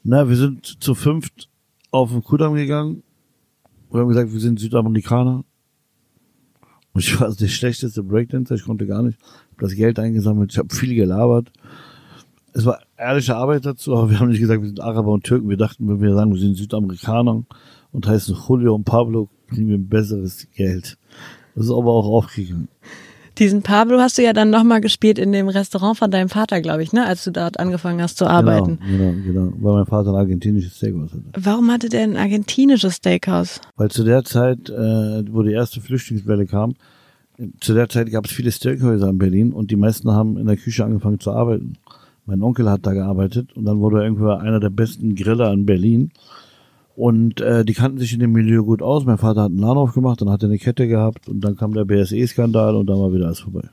Na, 0.02 0.28
wir 0.28 0.36
sind 0.36 0.66
zu 0.66 0.94
fünft 0.94 1.48
auf 1.90 2.10
den 2.10 2.22
Kudamm 2.22 2.54
gegangen. 2.54 3.02
Wir 3.90 4.00
haben 4.00 4.08
gesagt, 4.08 4.32
wir 4.32 4.40
sind 4.40 4.58
Südamerikaner. 4.58 5.44
Und 6.92 7.00
ich 7.00 7.18
war 7.20 7.32
der 7.34 7.48
schlechteste 7.48 8.02
Breakdancer, 8.02 8.54
ich 8.54 8.64
konnte 8.64 8.86
gar 8.86 9.02
nicht. 9.02 9.18
Ich 9.18 9.56
habe 9.56 9.62
das 9.62 9.74
Geld 9.74 9.98
eingesammelt, 9.98 10.52
ich 10.52 10.58
habe 10.58 10.74
viel 10.74 10.94
gelabert. 10.94 11.50
Es 12.52 12.66
war 12.66 12.80
ehrliche 12.96 13.34
Arbeit 13.34 13.66
dazu, 13.66 13.96
aber 13.96 14.10
wir 14.10 14.20
haben 14.20 14.28
nicht 14.28 14.40
gesagt, 14.40 14.60
wir 14.60 14.68
sind 14.68 14.80
Araber 14.80 15.10
und 15.10 15.24
Türken. 15.24 15.48
Wir 15.48 15.56
dachten, 15.56 15.88
wenn 15.88 16.00
wir 16.00 16.14
sagen, 16.14 16.32
wir 16.32 16.40
sind 16.40 16.56
Südamerikaner 16.56 17.44
und 17.90 18.06
heißen 18.06 18.36
Julio 18.48 18.74
und 18.74 18.84
Pablo, 18.84 19.28
kriegen 19.54 19.68
wir 19.68 19.76
ein 19.76 19.88
besseres 19.88 20.46
Geld. 20.54 20.96
Das 21.54 21.66
ist 21.66 21.70
aber 21.70 21.92
auch 21.92 22.06
aufgegangen. 22.06 22.68
Diesen 23.38 23.62
Pablo 23.62 23.98
hast 23.98 24.16
du 24.16 24.22
ja 24.22 24.32
dann 24.32 24.50
nochmal 24.50 24.80
gespielt 24.80 25.18
in 25.18 25.32
dem 25.32 25.48
Restaurant 25.48 25.98
von 25.98 26.10
deinem 26.10 26.28
Vater, 26.28 26.60
glaube 26.60 26.84
ich, 26.84 26.92
ne, 26.92 27.04
als 27.04 27.24
du 27.24 27.32
dort 27.32 27.58
angefangen 27.58 28.00
hast 28.00 28.16
zu 28.16 28.26
arbeiten. 28.26 28.78
Genau, 28.86 29.10
genau, 29.10 29.22
genau. 29.24 29.52
Weil 29.58 29.74
mein 29.74 29.86
Vater 29.86 30.10
ein 30.10 30.16
argentinisches 30.16 30.76
Steakhouse 30.76 31.10
hatte. 31.12 31.24
Warum 31.36 31.70
hatte 31.72 31.88
der 31.88 32.02
ein 32.02 32.16
argentinisches 32.16 32.96
Steakhouse? 32.96 33.60
Weil 33.76 33.90
zu 33.90 34.04
der 34.04 34.22
Zeit, 34.22 34.70
äh, 34.70 35.24
wo 35.32 35.42
die 35.42 35.52
erste 35.52 35.80
Flüchtlingswelle 35.80 36.46
kam, 36.46 36.74
zu 37.60 37.74
der 37.74 37.88
Zeit 37.88 38.12
gab 38.12 38.26
es 38.26 38.32
viele 38.32 38.52
Steakhäuser 38.52 39.08
in 39.08 39.18
Berlin 39.18 39.52
und 39.52 39.72
die 39.72 39.76
meisten 39.76 40.10
haben 40.12 40.36
in 40.36 40.46
der 40.46 40.56
Küche 40.56 40.84
angefangen 40.84 41.18
zu 41.18 41.32
arbeiten. 41.32 41.74
Mein 42.26 42.42
Onkel 42.42 42.70
hat 42.70 42.86
da 42.86 42.92
gearbeitet 42.92 43.52
und 43.56 43.64
dann 43.64 43.80
wurde 43.80 43.98
er 43.98 44.04
irgendwo 44.04 44.28
einer 44.28 44.60
der 44.60 44.70
besten 44.70 45.16
Griller 45.16 45.52
in 45.52 45.66
Berlin. 45.66 46.12
Und 46.96 47.40
äh, 47.40 47.64
die 47.64 47.74
kannten 47.74 47.98
sich 47.98 48.12
in 48.12 48.20
dem 48.20 48.32
Milieu 48.32 48.62
gut 48.62 48.80
aus. 48.80 49.04
Mein 49.04 49.18
Vater 49.18 49.42
hat 49.42 49.50
einen 49.50 49.58
Laden 49.58 49.78
aufgemacht, 49.78 50.20
dann 50.20 50.30
hat 50.30 50.42
er 50.42 50.48
eine 50.48 50.58
Kette 50.58 50.86
gehabt 50.86 51.28
und 51.28 51.40
dann 51.40 51.56
kam 51.56 51.72
der 51.72 51.84
BSE-Skandal 51.84 52.76
und 52.76 52.86
dann 52.86 52.98
war 52.98 53.12
wieder 53.12 53.26
alles 53.26 53.40
vorbei. 53.40 53.68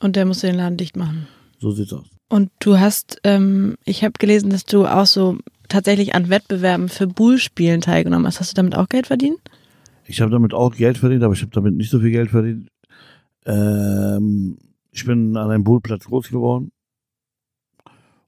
Und 0.00 0.16
der 0.16 0.24
musste 0.24 0.48
den 0.48 0.56
Laden 0.56 0.76
dicht 0.76 0.96
machen. 0.96 1.28
So 1.60 1.70
sieht's 1.70 1.92
aus. 1.92 2.06
Und 2.28 2.50
du 2.58 2.80
hast, 2.80 3.20
ähm, 3.22 3.76
ich 3.84 4.02
habe 4.02 4.14
gelesen, 4.18 4.50
dass 4.50 4.64
du 4.64 4.86
auch 4.86 5.06
so 5.06 5.38
tatsächlich 5.68 6.14
an 6.14 6.28
Wettbewerben 6.28 6.88
für 6.88 7.06
Bullspielen 7.06 7.80
teilgenommen 7.80 8.26
hast. 8.26 8.40
Hast 8.40 8.50
du 8.50 8.56
damit 8.56 8.74
auch 8.74 8.88
Geld 8.88 9.06
verdient? 9.06 9.38
Ich 10.06 10.20
habe 10.20 10.32
damit 10.32 10.54
auch 10.54 10.74
Geld 10.74 10.98
verdient, 10.98 11.22
aber 11.22 11.34
ich 11.34 11.42
habe 11.42 11.52
damit 11.52 11.74
nicht 11.74 11.90
so 11.90 12.00
viel 12.00 12.10
Geld 12.10 12.30
verdient. 12.30 12.68
Ähm, 13.46 14.58
ich 14.90 15.04
bin 15.06 15.36
an 15.36 15.50
einem 15.50 15.62
Bullplatz 15.62 16.04
groß 16.04 16.30
geworden 16.30 16.72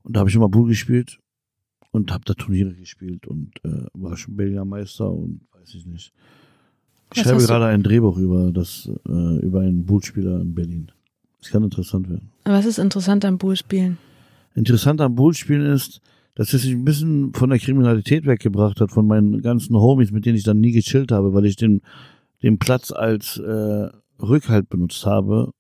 und 0.05 0.15
da 0.15 0.21
habe 0.21 0.31
ich 0.31 0.37
immer 0.37 0.49
Bull 0.49 0.69
gespielt 0.69 1.19
und 1.95 2.11
habe 2.13 2.25
da 2.25 2.35
Turniere 2.35 2.75
gespielt 2.75 3.27
und 3.29 3.53
äh, 3.65 3.87
war 3.95 4.17
schon 4.17 4.37
Berliner 4.37 4.65
Meister 4.65 5.09
und 5.09 5.43
weiß 5.53 5.75
ich 5.77 5.87
nicht. 5.87 6.13
Ich 7.13 7.21
Was 7.21 7.29
schreibe 7.29 7.45
gerade 7.45 7.67
ein 7.67 7.85
Drehbuch 7.85 8.19
über 8.19 8.51
das 8.51 8.91
äh, 9.09 9.39
über 9.39 9.61
einen 9.61 9.87
Bullspieler 9.87 10.41
in 10.41 10.55
Berlin. 10.55 10.91
Das 11.41 11.51
kann 11.51 11.63
interessant 11.63 12.09
werden. 12.09 12.31
Was 12.45 12.67
ist 12.67 12.79
interessant 12.79 13.25
am 13.25 13.39
Bullspielen? 13.39 13.99
Interessant 14.57 15.01
am 15.01 15.15
Bullspielen 15.15 15.67
ist, 15.67 16.01
dass 16.35 16.53
es 16.53 16.63
sich 16.63 16.73
ein 16.73 16.85
bisschen 16.85 17.33
von 17.33 17.51
der 17.51 17.61
Kriminalität 17.61 18.27
weggebracht 18.27 18.81
hat, 18.81 18.91
von 18.91 19.07
meinen 19.07 19.41
ganzen 19.41 19.77
Homies, 19.77 20.11
mit 20.11 20.27
denen 20.27 20.37
ich 20.37 20.45
dann 20.45 20.59
nie 20.59 20.73
gechillt 20.73 21.13
habe, 21.13 21.33
weil 21.33 21.45
ich 21.45 21.55
den, 21.55 21.81
den 22.43 22.59
Platz 22.59 22.91
als 22.91 23.39
äh, 23.39 23.89
Rückhalt 24.21 24.69
benutzt 24.69 25.07
habe, 25.07 25.53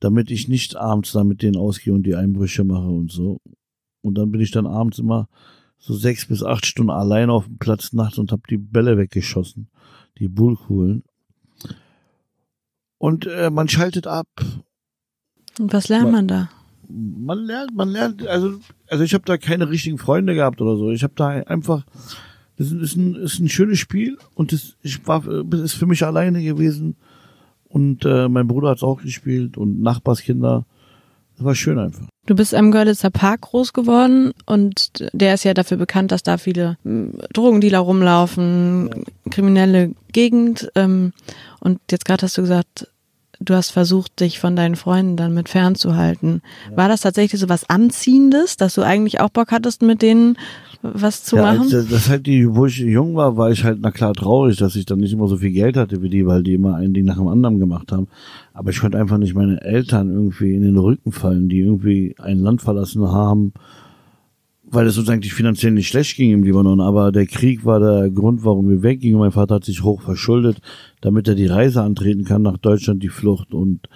damit 0.00 0.30
ich 0.30 0.46
nicht 0.46 0.76
abends 0.76 1.12
da 1.12 1.24
mit 1.24 1.40
denen 1.40 1.56
ausgehe 1.56 1.94
und 1.94 2.02
die 2.02 2.16
Einbrüche 2.16 2.64
mache 2.64 2.88
und 2.88 3.10
so. 3.10 3.40
Und 4.02 4.16
dann 4.16 4.30
bin 4.30 4.40
ich 4.40 4.50
dann 4.50 4.66
abends 4.66 4.98
immer 4.98 5.28
so 5.78 5.94
sechs 5.94 6.26
bis 6.26 6.42
acht 6.42 6.66
Stunden 6.66 6.90
allein 6.90 7.30
auf 7.30 7.44
dem 7.46 7.58
Platz 7.58 7.92
nachts 7.92 8.18
und 8.18 8.32
habe 8.32 8.42
die 8.50 8.56
Bälle 8.58 8.96
weggeschossen, 8.98 9.68
die 10.18 10.28
Bullkugeln. 10.28 11.02
Und 12.98 13.26
äh, 13.26 13.50
man 13.50 13.68
schaltet 13.68 14.06
ab, 14.06 14.26
Und 15.58 15.72
was 15.72 15.88
lernt 15.88 16.06
Ma- 16.06 16.10
man 16.12 16.28
da? 16.28 16.48
man 16.90 17.38
lernt, 17.44 17.74
man 17.76 17.90
lernt, 17.90 18.26
also, 18.26 18.60
also 18.88 19.04
ich 19.04 19.12
habe 19.12 19.24
da 19.26 19.36
keine 19.36 19.68
richtigen 19.68 19.98
Freunde 19.98 20.34
gehabt 20.34 20.60
oder 20.62 20.76
so. 20.76 20.90
Ich 20.90 21.02
habe 21.02 21.12
da 21.16 21.28
einfach, 21.28 21.84
das 22.56 22.72
ist 22.72 22.96
ein, 22.96 23.14
ist 23.14 23.38
ein 23.40 23.48
schönes 23.50 23.78
Spiel 23.78 24.16
und 24.34 24.52
das, 24.52 24.76
ich 24.82 25.06
war, 25.06 25.20
das 25.44 25.60
ist 25.60 25.74
für 25.74 25.84
mich 25.86 26.02
alleine 26.04 26.42
gewesen 26.42 26.96
und 27.64 28.04
äh, 28.06 28.28
mein 28.28 28.48
Bruder 28.48 28.70
hat's 28.70 28.82
auch 28.82 29.02
gespielt 29.02 29.58
und 29.58 29.80
Nachbarskinder. 29.82 30.64
Das 31.38 31.44
war 31.44 31.54
schön 31.54 31.78
einfach. 31.78 32.04
Du 32.26 32.34
bist 32.34 32.54
am 32.54 32.72
Görlitzer 32.72 33.10
Park 33.10 33.42
groß 33.42 33.72
geworden 33.72 34.32
und 34.44 35.08
der 35.12 35.34
ist 35.34 35.44
ja 35.44 35.54
dafür 35.54 35.76
bekannt, 35.76 36.12
dass 36.12 36.22
da 36.22 36.36
viele 36.36 36.76
mm, 36.84 37.10
Drogendealer 37.32 37.78
rumlaufen, 37.78 39.04
kriminelle 39.30 39.94
Gegend. 40.12 40.70
Ähm, 40.74 41.12
und 41.60 41.80
jetzt 41.90 42.04
gerade 42.04 42.22
hast 42.24 42.36
du 42.36 42.42
gesagt, 42.42 42.88
du 43.40 43.54
hast 43.54 43.70
versucht, 43.70 44.20
dich 44.20 44.40
von 44.40 44.56
deinen 44.56 44.76
Freunden 44.76 45.16
dann 45.16 45.32
mit 45.32 45.48
fernzuhalten. 45.48 46.42
War 46.74 46.88
das 46.88 47.02
tatsächlich 47.02 47.40
so 47.40 47.48
was 47.48 47.70
Anziehendes, 47.70 48.56
dass 48.56 48.74
du 48.74 48.82
eigentlich 48.82 49.20
auch 49.20 49.30
Bock 49.30 49.52
hattest, 49.52 49.82
mit 49.82 50.02
denen 50.02 50.36
was 50.82 51.24
zu 51.24 51.36
ja, 51.36 51.42
machen? 51.42 51.62
als, 51.62 51.70
das, 51.70 51.88
das 51.88 52.08
halt 52.08 52.26
die, 52.26 52.54
wo 52.54 52.66
ich 52.66 52.78
jung 52.78 53.16
war, 53.16 53.36
war 53.36 53.50
ich 53.50 53.64
halt 53.64 53.78
na 53.80 53.90
klar 53.90 54.14
traurig, 54.14 54.56
dass 54.58 54.76
ich 54.76 54.86
dann 54.86 55.00
nicht 55.00 55.12
immer 55.12 55.26
so 55.26 55.36
viel 55.36 55.50
Geld 55.50 55.76
hatte 55.76 56.02
wie 56.02 56.08
die, 56.08 56.26
weil 56.26 56.42
die 56.42 56.54
immer 56.54 56.76
ein 56.76 56.94
Ding 56.94 57.04
nach 57.04 57.16
dem 57.16 57.26
anderen 57.26 57.58
gemacht 57.58 57.90
haben. 57.90 58.06
Aber 58.52 58.70
ich 58.70 58.80
konnte 58.80 58.98
einfach 58.98 59.18
nicht 59.18 59.34
meine 59.34 59.60
Eltern 59.60 60.10
irgendwie 60.10 60.54
in 60.54 60.62
den 60.62 60.78
Rücken 60.78 61.10
fallen, 61.10 61.48
die 61.48 61.60
irgendwie 61.60 62.14
ein 62.18 62.38
Land 62.38 62.62
verlassen 62.62 63.08
haben, 63.08 63.52
weil 64.70 64.86
es 64.86 64.98
uns 64.98 65.08
eigentlich 65.08 65.34
finanziell 65.34 65.72
nicht 65.72 65.88
schlecht 65.88 66.16
ging 66.16 66.32
im 66.32 66.44
Libanon, 66.44 66.80
aber 66.80 67.10
der 67.10 67.26
Krieg 67.26 67.64
war 67.64 67.80
der 67.80 68.10
Grund, 68.10 68.44
warum 68.44 68.68
wir 68.68 68.82
weggingen. 68.82 69.18
Mein 69.18 69.32
Vater 69.32 69.56
hat 69.56 69.64
sich 69.64 69.82
hoch 69.82 70.02
verschuldet, 70.02 70.58
damit 71.00 71.26
er 71.26 71.34
die 71.34 71.46
Reise 71.46 71.82
antreten 71.82 72.24
kann 72.24 72.42
nach 72.42 72.58
Deutschland, 72.58 73.02
die 73.02 73.08
Flucht 73.08 73.52
und 73.52 73.88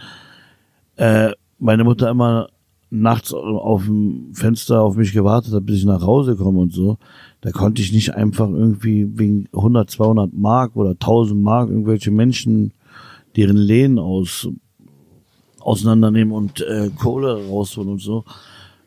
äh, 0.96 1.30
meine 1.58 1.84
Mutter 1.84 2.10
immer 2.10 2.48
nachts 2.92 3.32
auf 3.32 3.86
dem 3.86 4.34
Fenster 4.34 4.82
auf 4.82 4.96
mich 4.96 5.12
gewartet 5.12 5.54
hat, 5.54 5.64
bis 5.64 5.78
ich 5.78 5.84
nach 5.86 6.02
Hause 6.02 6.36
komme 6.36 6.60
und 6.60 6.74
so. 6.74 6.98
Da 7.40 7.50
konnte 7.50 7.80
ich 7.80 7.90
nicht 7.90 8.14
einfach 8.14 8.50
irgendwie 8.50 9.18
wegen 9.18 9.48
100, 9.54 9.90
200 9.90 10.34
Mark 10.34 10.76
oder 10.76 10.90
1000 10.90 11.42
Mark 11.42 11.70
irgendwelche 11.70 12.10
Menschen 12.10 12.72
deren 13.34 13.56
Lehen 13.56 13.98
aus 13.98 14.46
auseinandernehmen 15.58 16.34
und 16.34 16.60
äh, 16.60 16.90
Kohle 16.90 17.46
rausholen 17.48 17.92
und 17.92 18.00
so. 18.00 18.24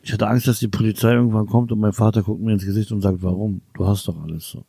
Ich 0.02 0.12
hatte 0.12 0.28
Angst, 0.28 0.46
dass 0.46 0.60
die 0.60 0.68
Polizei 0.68 1.14
irgendwann 1.14 1.46
kommt 1.46 1.72
und 1.72 1.80
mein 1.80 1.92
Vater 1.92 2.22
guckt 2.22 2.40
mir 2.40 2.52
ins 2.52 2.64
Gesicht 2.64 2.92
und 2.92 3.00
sagt, 3.00 3.22
warum? 3.22 3.62
Du 3.74 3.86
hast 3.86 4.06
doch 4.06 4.22
alles 4.22 4.48
so. 4.50 4.64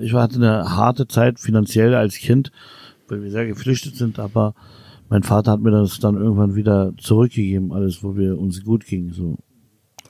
Ich 0.00 0.12
hatte 0.12 0.36
eine 0.36 0.76
harte 0.76 1.06
Zeit 1.06 1.38
finanziell 1.38 1.94
als 1.94 2.16
Kind, 2.16 2.50
weil 3.06 3.22
wir 3.22 3.30
sehr 3.30 3.46
geflüchtet 3.46 3.94
sind, 3.94 4.18
aber 4.18 4.54
mein 5.08 5.22
Vater 5.22 5.52
hat 5.52 5.60
mir 5.60 5.70
das 5.70 5.98
dann 6.00 6.16
irgendwann 6.16 6.54
wieder 6.54 6.92
zurückgegeben, 6.98 7.72
alles, 7.72 8.02
wo 8.02 8.16
wir 8.16 8.38
uns 8.38 8.62
gut 8.64 8.84
ging, 8.84 9.12
so. 9.12 9.36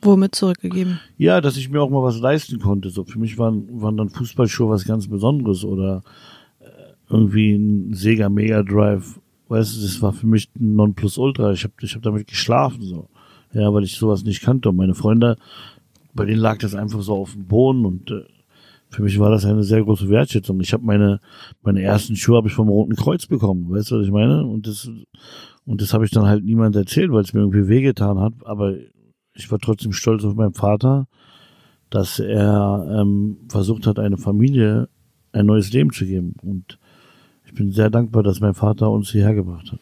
Womit 0.02 0.34
zurückgegeben? 0.34 1.00
Ja, 1.16 1.40
dass 1.40 1.56
ich 1.56 1.70
mir 1.70 1.82
auch 1.82 1.90
mal 1.90 2.02
was 2.02 2.20
leisten 2.20 2.60
konnte. 2.60 2.90
So 2.90 3.04
für 3.04 3.18
mich 3.18 3.36
waren, 3.36 3.80
waren 3.80 3.96
dann 3.96 4.10
Fußballschuhe 4.10 4.70
was 4.70 4.84
ganz 4.84 5.08
Besonderes 5.08 5.64
oder 5.64 6.02
äh, 6.60 6.66
irgendwie 7.10 7.54
ein 7.54 7.94
Sega 7.94 8.28
Mega 8.28 8.62
Drive. 8.62 9.20
Weißt 9.48 9.76
du, 9.76 9.82
das 9.82 10.00
war 10.00 10.12
für 10.12 10.26
mich 10.26 10.50
ein 10.58 10.76
Nonplusultra. 10.76 11.52
Ich 11.52 11.64
habe 11.64 11.74
ich 11.80 11.94
hab 11.94 12.02
damit 12.02 12.28
geschlafen 12.28 12.82
so. 12.82 13.08
Ja, 13.52 13.72
weil 13.72 13.84
ich 13.84 13.96
sowas 13.96 14.24
nicht 14.24 14.42
kannte. 14.42 14.68
Und 14.68 14.76
meine 14.76 14.94
Freunde, 14.94 15.36
bei 16.14 16.24
denen 16.26 16.40
lag 16.40 16.58
das 16.58 16.74
einfach 16.74 17.00
so 17.02 17.14
auf 17.14 17.32
dem 17.32 17.46
Boden 17.46 17.84
und 17.84 18.10
äh, 18.10 18.24
für 18.90 19.02
mich 19.02 19.18
war 19.18 19.30
das 19.30 19.44
eine 19.44 19.62
sehr 19.62 19.82
große 19.82 20.08
Wertschätzung. 20.08 20.60
Ich 20.60 20.72
habe 20.72 20.84
meine 20.84 21.20
meine 21.62 21.82
ersten 21.82 22.16
Schuhe 22.16 22.36
habe 22.36 22.48
ich 22.48 22.54
vom 22.54 22.68
Roten 22.68 22.96
Kreuz 22.96 23.26
bekommen. 23.26 23.70
Weißt 23.70 23.90
du, 23.90 23.98
was 23.98 24.06
ich 24.06 24.12
meine? 24.12 24.46
Und 24.46 24.66
das 24.66 24.90
und 25.66 25.82
das 25.82 25.92
habe 25.92 26.04
ich 26.04 26.10
dann 26.10 26.26
halt 26.26 26.44
niemand 26.44 26.74
erzählt, 26.76 27.12
weil 27.12 27.22
es 27.22 27.34
mir 27.34 27.40
irgendwie 27.40 27.68
wehgetan 27.68 28.18
hat. 28.18 28.32
Aber 28.44 28.74
ich 29.34 29.50
war 29.50 29.58
trotzdem 29.58 29.92
stolz 29.92 30.24
auf 30.24 30.34
meinen 30.34 30.54
Vater, 30.54 31.06
dass 31.90 32.18
er 32.18 32.86
ähm, 33.00 33.38
versucht 33.48 33.86
hat, 33.86 33.98
eine 33.98 34.16
Familie 34.16 34.88
ein 35.32 35.46
neues 35.46 35.72
Leben 35.72 35.92
zu 35.92 36.06
geben. 36.06 36.34
Und 36.42 36.78
ich 37.44 37.54
bin 37.54 37.70
sehr 37.70 37.90
dankbar, 37.90 38.22
dass 38.22 38.40
mein 38.40 38.54
Vater 38.54 38.90
uns 38.90 39.10
hierher 39.10 39.34
gebracht 39.34 39.72
hat. 39.72 39.80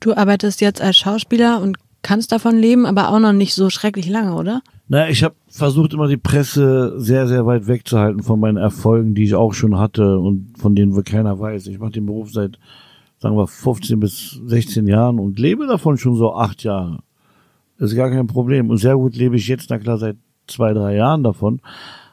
Du 0.00 0.14
arbeitest 0.14 0.60
jetzt 0.60 0.80
als 0.80 0.96
Schauspieler 0.96 1.60
und 1.60 1.78
kannst 2.02 2.32
davon 2.32 2.56
leben, 2.56 2.86
aber 2.86 3.08
auch 3.08 3.18
noch 3.18 3.32
nicht 3.32 3.54
so 3.54 3.70
schrecklich 3.70 4.08
lange, 4.08 4.34
oder? 4.34 4.62
Naja, 4.88 5.10
ich 5.10 5.24
habe 5.24 5.34
versucht, 5.48 5.94
immer 5.94 6.06
die 6.06 6.16
Presse 6.16 6.94
sehr, 7.00 7.26
sehr 7.26 7.44
weit 7.44 7.66
wegzuhalten 7.66 8.22
von 8.22 8.38
meinen 8.38 8.56
Erfolgen, 8.56 9.14
die 9.14 9.24
ich 9.24 9.34
auch 9.34 9.52
schon 9.52 9.78
hatte 9.78 10.18
und 10.18 10.56
von 10.58 10.76
denen 10.76 10.94
wohl 10.94 11.02
keiner 11.02 11.38
weiß. 11.38 11.66
Ich 11.66 11.78
mache 11.78 11.92
den 11.92 12.06
Beruf 12.06 12.30
seit, 12.30 12.58
sagen 13.18 13.36
wir, 13.36 13.48
15 13.48 13.98
bis 13.98 14.40
16 14.46 14.86
Jahren 14.86 15.18
und 15.18 15.40
lebe 15.40 15.66
davon 15.66 15.98
schon 15.98 16.14
so 16.14 16.34
acht 16.34 16.62
Jahre. 16.62 17.00
Das 17.78 17.90
ist 17.90 17.96
gar 17.96 18.10
kein 18.10 18.28
Problem. 18.28 18.70
Und 18.70 18.78
sehr 18.78 18.94
gut 18.94 19.16
lebe 19.16 19.36
ich 19.36 19.48
jetzt, 19.48 19.70
na 19.70 19.78
klar, 19.78 19.98
seit 19.98 20.16
zwei, 20.46 20.72
drei 20.72 20.94
Jahren 20.94 21.24
davon. 21.24 21.60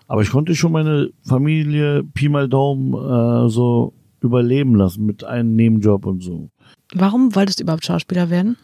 Aber 0.08 0.22
ich 0.24 0.32
konnte 0.32 0.56
schon 0.56 0.72
meine 0.72 1.12
Familie 1.22 2.04
Pi 2.04 2.28
mal 2.28 2.50
Daumen 2.50 2.94
äh, 2.94 3.50
so 3.50 3.94
überleben 4.20 4.76
lassen 4.76 5.06
mit 5.06 5.24
einem 5.24 5.56
Nebenjob 5.56 6.06
und 6.06 6.24
so. 6.24 6.50
Warum 6.94 7.36
wolltest 7.36 7.60
du 7.60 7.64
überhaupt 7.64 7.86
Schauspieler 7.86 8.30
werden? 8.30 8.58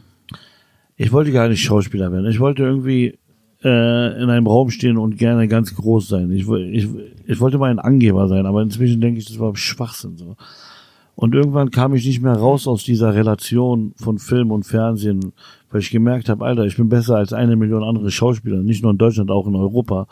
Ich 0.96 1.12
wollte 1.12 1.32
gar 1.32 1.48
nicht 1.48 1.62
Schauspieler 1.62 2.12
werden. 2.12 2.26
Ich 2.26 2.40
wollte 2.40 2.64
irgendwie 2.64 3.18
äh, 3.64 4.22
in 4.22 4.30
einem 4.30 4.48
Raum 4.48 4.70
stehen 4.70 4.98
und 4.98 5.18
gerne 5.18 5.48
ganz 5.48 5.76
groß 5.76 6.08
sein. 6.08 6.32
Ich, 6.32 6.48
ich, 6.48 6.88
ich 7.26 7.40
wollte 7.40 7.58
mal 7.58 7.70
ein 7.70 7.80
Angeber 7.80 8.28
sein, 8.28 8.46
aber 8.46 8.62
inzwischen 8.62 9.02
denke 9.02 9.20
ich, 9.20 9.26
das 9.26 9.40
war 9.40 9.56
Schwachsinn 9.56 10.18
so. 10.18 10.36
Und 11.16 11.36
irgendwann 11.36 11.70
kam 11.70 11.94
ich 11.96 12.06
nicht 12.06 12.22
mehr 12.22 12.38
raus 12.38 12.66
aus 12.66 12.86
dieser 12.86 13.14
Relation 13.14 13.92
von 13.98 14.20
Film 14.20 14.52
und 14.52 14.64
Fernsehen, 14.64 15.34
weil 15.70 15.82
ich 15.82 15.92
gemerkt 15.92 16.30
habe, 16.30 16.46
Alter, 16.46 16.64
ich 16.64 16.78
bin 16.78 16.88
besser 16.88 17.18
als 17.18 17.34
eine 17.34 17.58
Million 17.58 17.84
andere 17.84 18.10
Schauspieler, 18.10 18.64
nicht 18.64 18.84
nur 18.84 18.94
in 18.94 18.98
Deutschland, 18.98 19.30
auch 19.30 19.46
in 19.46 19.56
Europa. 19.56 20.08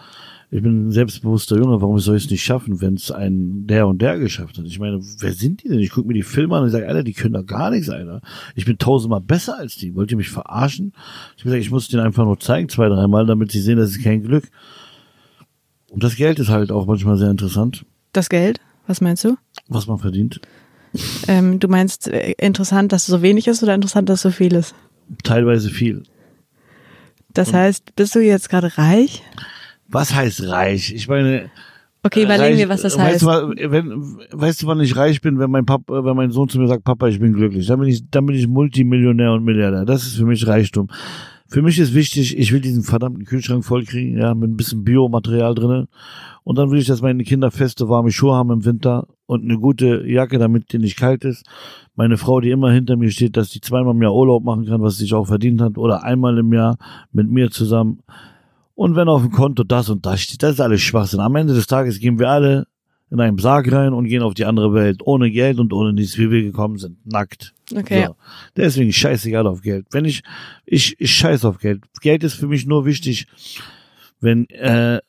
Ich 0.49 0.61
bin 0.61 0.87
ein 0.87 0.91
selbstbewusster 0.93 1.57
Junge, 1.57 1.81
warum 1.81 1.99
soll 1.99 2.15
ich 2.15 2.25
es 2.25 2.31
nicht 2.31 2.43
schaffen, 2.43 2.79
wenn 2.79 2.93
es 2.93 3.11
ein 3.11 3.67
der 3.67 3.85
und 3.85 4.01
der 4.01 4.17
geschafft 4.17 4.57
hat? 4.57 4.65
Ich 4.65 4.79
meine, 4.79 4.99
wer 5.19 5.33
sind 5.33 5.61
die 5.61 5.67
denn? 5.67 5.79
Ich 5.79 5.89
gucke 5.89 6.07
mir 6.07 6.13
die 6.13 6.23
Filme 6.23 6.55
an 6.55 6.63
und 6.63 6.69
sage, 6.69 6.87
Alter, 6.87 7.03
die 7.03 7.11
können 7.11 7.33
doch 7.33 7.45
gar 7.45 7.69
nichts, 7.69 7.89
Alter. 7.89 8.21
Ich 8.55 8.63
bin 8.65 8.77
tausendmal 8.77 9.19
besser 9.19 9.57
als 9.57 9.75
die. 9.75 9.93
Wollt 9.95 10.09
ihr 10.11 10.15
mich 10.17 10.29
verarschen? 10.29 10.93
Ich 11.35 11.41
habe 11.41 11.49
gesagt, 11.49 11.61
ich 11.63 11.71
muss 11.71 11.89
denen 11.89 12.05
einfach 12.05 12.23
nur 12.23 12.39
zeigen, 12.39 12.69
zwei, 12.69 12.87
dreimal, 12.87 13.25
damit 13.25 13.51
sie 13.51 13.59
sehen, 13.59 13.77
das 13.77 13.89
ist 13.91 14.03
kein 14.03 14.23
Glück. 14.23 14.45
Und 15.89 16.01
das 16.03 16.15
Geld 16.15 16.39
ist 16.39 16.47
halt 16.49 16.71
auch 16.71 16.85
manchmal 16.85 17.17
sehr 17.17 17.29
interessant, 17.29 17.85
Das 18.13 18.29
Geld? 18.29 18.61
Was 18.87 19.01
meinst 19.01 19.25
du? 19.25 19.35
was 19.67 19.85
man 19.85 19.97
verdient. 19.99 20.39
Ähm, 21.27 21.59
du 21.59 21.67
meinst 21.67 22.07
äh, 22.07 22.31
interessant, 22.39 22.93
dass 22.93 23.01
es 23.01 23.07
so 23.07 23.21
wenig 23.21 23.47
ist 23.47 23.61
oder 23.63 23.75
interessant, 23.75 24.07
dass 24.07 24.19
es 24.19 24.21
so 24.23 24.31
viel 24.31 24.55
ist? 24.55 24.73
Teilweise 25.23 25.69
viel. 25.69 26.03
Das 27.33 27.51
heißt, 27.53 27.95
bist 27.97 28.15
du 28.15 28.19
jetzt 28.19 28.49
gerade 28.49 28.77
reich? 28.77 29.21
Was 29.89 30.13
heißt 30.13 30.47
reich? 30.49 30.93
Ich 30.93 31.07
meine, 31.07 31.49
Okay, 32.03 32.23
überlegen 32.23 32.43
reich, 32.43 32.57
wir, 32.57 32.69
was 32.69 32.81
das 32.83 32.97
weißt 32.97 33.05
heißt. 33.07 33.21
Du, 33.23 33.25
wa- 33.27 33.51
wenn, 33.71 34.17
weißt 34.31 34.63
du, 34.63 34.67
wann 34.67 34.79
ich 34.79 34.95
reich 34.95 35.21
bin, 35.21 35.39
wenn 35.39 35.51
mein 35.51 35.65
Papa, 35.65 36.03
wenn 36.05 36.15
mein 36.15 36.31
Sohn 36.31 36.47
zu 36.47 36.59
mir 36.59 36.67
sagt, 36.67 36.83
Papa, 36.83 37.07
ich 37.07 37.19
bin 37.19 37.33
glücklich, 37.33 37.67
dann 37.67 37.79
bin 37.79 37.89
ich, 37.89 38.09
dann 38.09 38.25
bin 38.25 38.35
ich 38.35 38.47
Multimillionär 38.47 39.33
und 39.33 39.43
Milliardär. 39.43 39.83
Das 39.85 40.03
ist 40.05 40.15
für 40.15 40.25
mich 40.25 40.47
Reichtum. 40.47 40.87
Für 41.49 41.61
mich 41.61 41.79
ist 41.79 41.93
wichtig, 41.93 42.37
ich 42.37 42.51
will 42.51 42.59
diesen 42.59 42.83
verdammten 42.83 43.23
Kühlschrank 43.25 43.63
vollkriegen, 43.63 44.17
ja, 44.17 44.33
mit 44.35 44.49
ein 44.51 44.57
bisschen 44.57 44.83
Biomaterial 44.83 45.55
drinne. 45.55 45.87
Und 46.43 46.57
dann 46.57 46.71
will 46.71 46.79
ich, 46.79 46.87
dass 46.87 47.01
meine 47.01 47.23
Kinder 47.23 47.51
feste, 47.51 47.87
warme 47.89 48.11
Schuhe 48.11 48.35
haben 48.35 48.51
im 48.51 48.65
Winter 48.65 49.07
und 49.25 49.43
eine 49.43 49.57
gute 49.57 50.05
Jacke, 50.07 50.39
damit 50.39 50.71
die 50.71 50.77
nicht 50.79 50.97
kalt 50.97 51.23
ist. 51.25 51.45
Meine 51.95 52.17
Frau, 52.17 52.41
die 52.41 52.51
immer 52.51 52.71
hinter 52.71 52.95
mir 52.97 53.11
steht, 53.11 53.35
dass 53.37 53.49
die 53.49 53.61
zweimal 53.61 53.95
im 53.95 54.01
Jahr 54.01 54.13
Urlaub 54.13 54.43
machen 54.43 54.65
kann, 54.65 54.81
was 54.81 54.97
sie 54.97 55.03
sich 55.03 55.13
auch 55.13 55.27
verdient 55.27 55.61
hat, 55.61 55.77
oder 55.77 56.03
einmal 56.03 56.37
im 56.37 56.53
Jahr 56.53 56.77
mit 57.11 57.29
mir 57.29 57.49
zusammen. 57.49 57.99
Und 58.77 58.95
wenn 58.95 59.09
auf 59.09 59.23
dem 59.23 59.31
Konto 59.31 59.63
das 59.63 59.89
und 59.89 60.05
das 60.05 60.21
steht, 60.21 60.43
das 60.43 60.51
ist 60.51 60.61
alles 60.61 60.81
Schwachsinn. 60.81 61.19
Am 61.19 61.35
Ende 61.35 61.55
des 61.55 61.65
Tages 61.65 61.99
gehen 61.99 62.19
wir 62.19 62.29
alle 62.29 62.67
in 63.09 63.19
einen 63.19 63.39
Sarg 63.39 63.71
rein 63.71 63.91
und 63.91 64.05
gehen 64.05 64.21
auf 64.21 64.35
die 64.35 64.45
andere 64.45 64.71
Welt, 64.75 65.01
ohne 65.03 65.31
Geld 65.31 65.57
und 65.57 65.73
ohne 65.73 65.93
nichts, 65.93 66.15
wie 66.19 66.29
wir 66.29 66.43
gekommen 66.43 66.77
sind, 66.77 67.03
nackt. 67.03 67.55
Okay, 67.75 68.05
So. 68.05 68.15
Deswegen 68.55 68.93
scheißegal 68.93 69.47
auf 69.47 69.63
Geld. 69.63 69.87
Wenn 69.89 70.05
ich, 70.05 70.21
ich, 70.67 70.95
ich 70.99 71.11
scheiß 71.11 71.43
auf 71.45 71.57
Geld. 71.57 71.85
Geld 72.01 72.23
ist 72.23 72.35
für 72.35 72.45
mich 72.45 72.67
nur 72.67 72.85
wichtig, 72.85 73.25
wenn, 74.21 74.47
äh, 74.51 74.99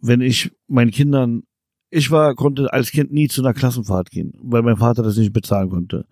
wenn 0.00 0.20
ich 0.20 0.52
meinen 0.68 0.92
Kindern, 0.92 1.42
ich 1.90 2.12
war, 2.12 2.36
konnte 2.36 2.72
als 2.72 2.92
Kind 2.92 3.12
nie 3.12 3.26
zu 3.26 3.42
einer 3.42 3.52
Klassenfahrt 3.52 4.12
gehen, 4.12 4.32
weil 4.40 4.62
mein 4.62 4.76
Vater 4.76 5.02
das 5.02 5.16
nicht 5.16 5.32
bezahlen 5.32 5.70
konnte. 5.70 6.06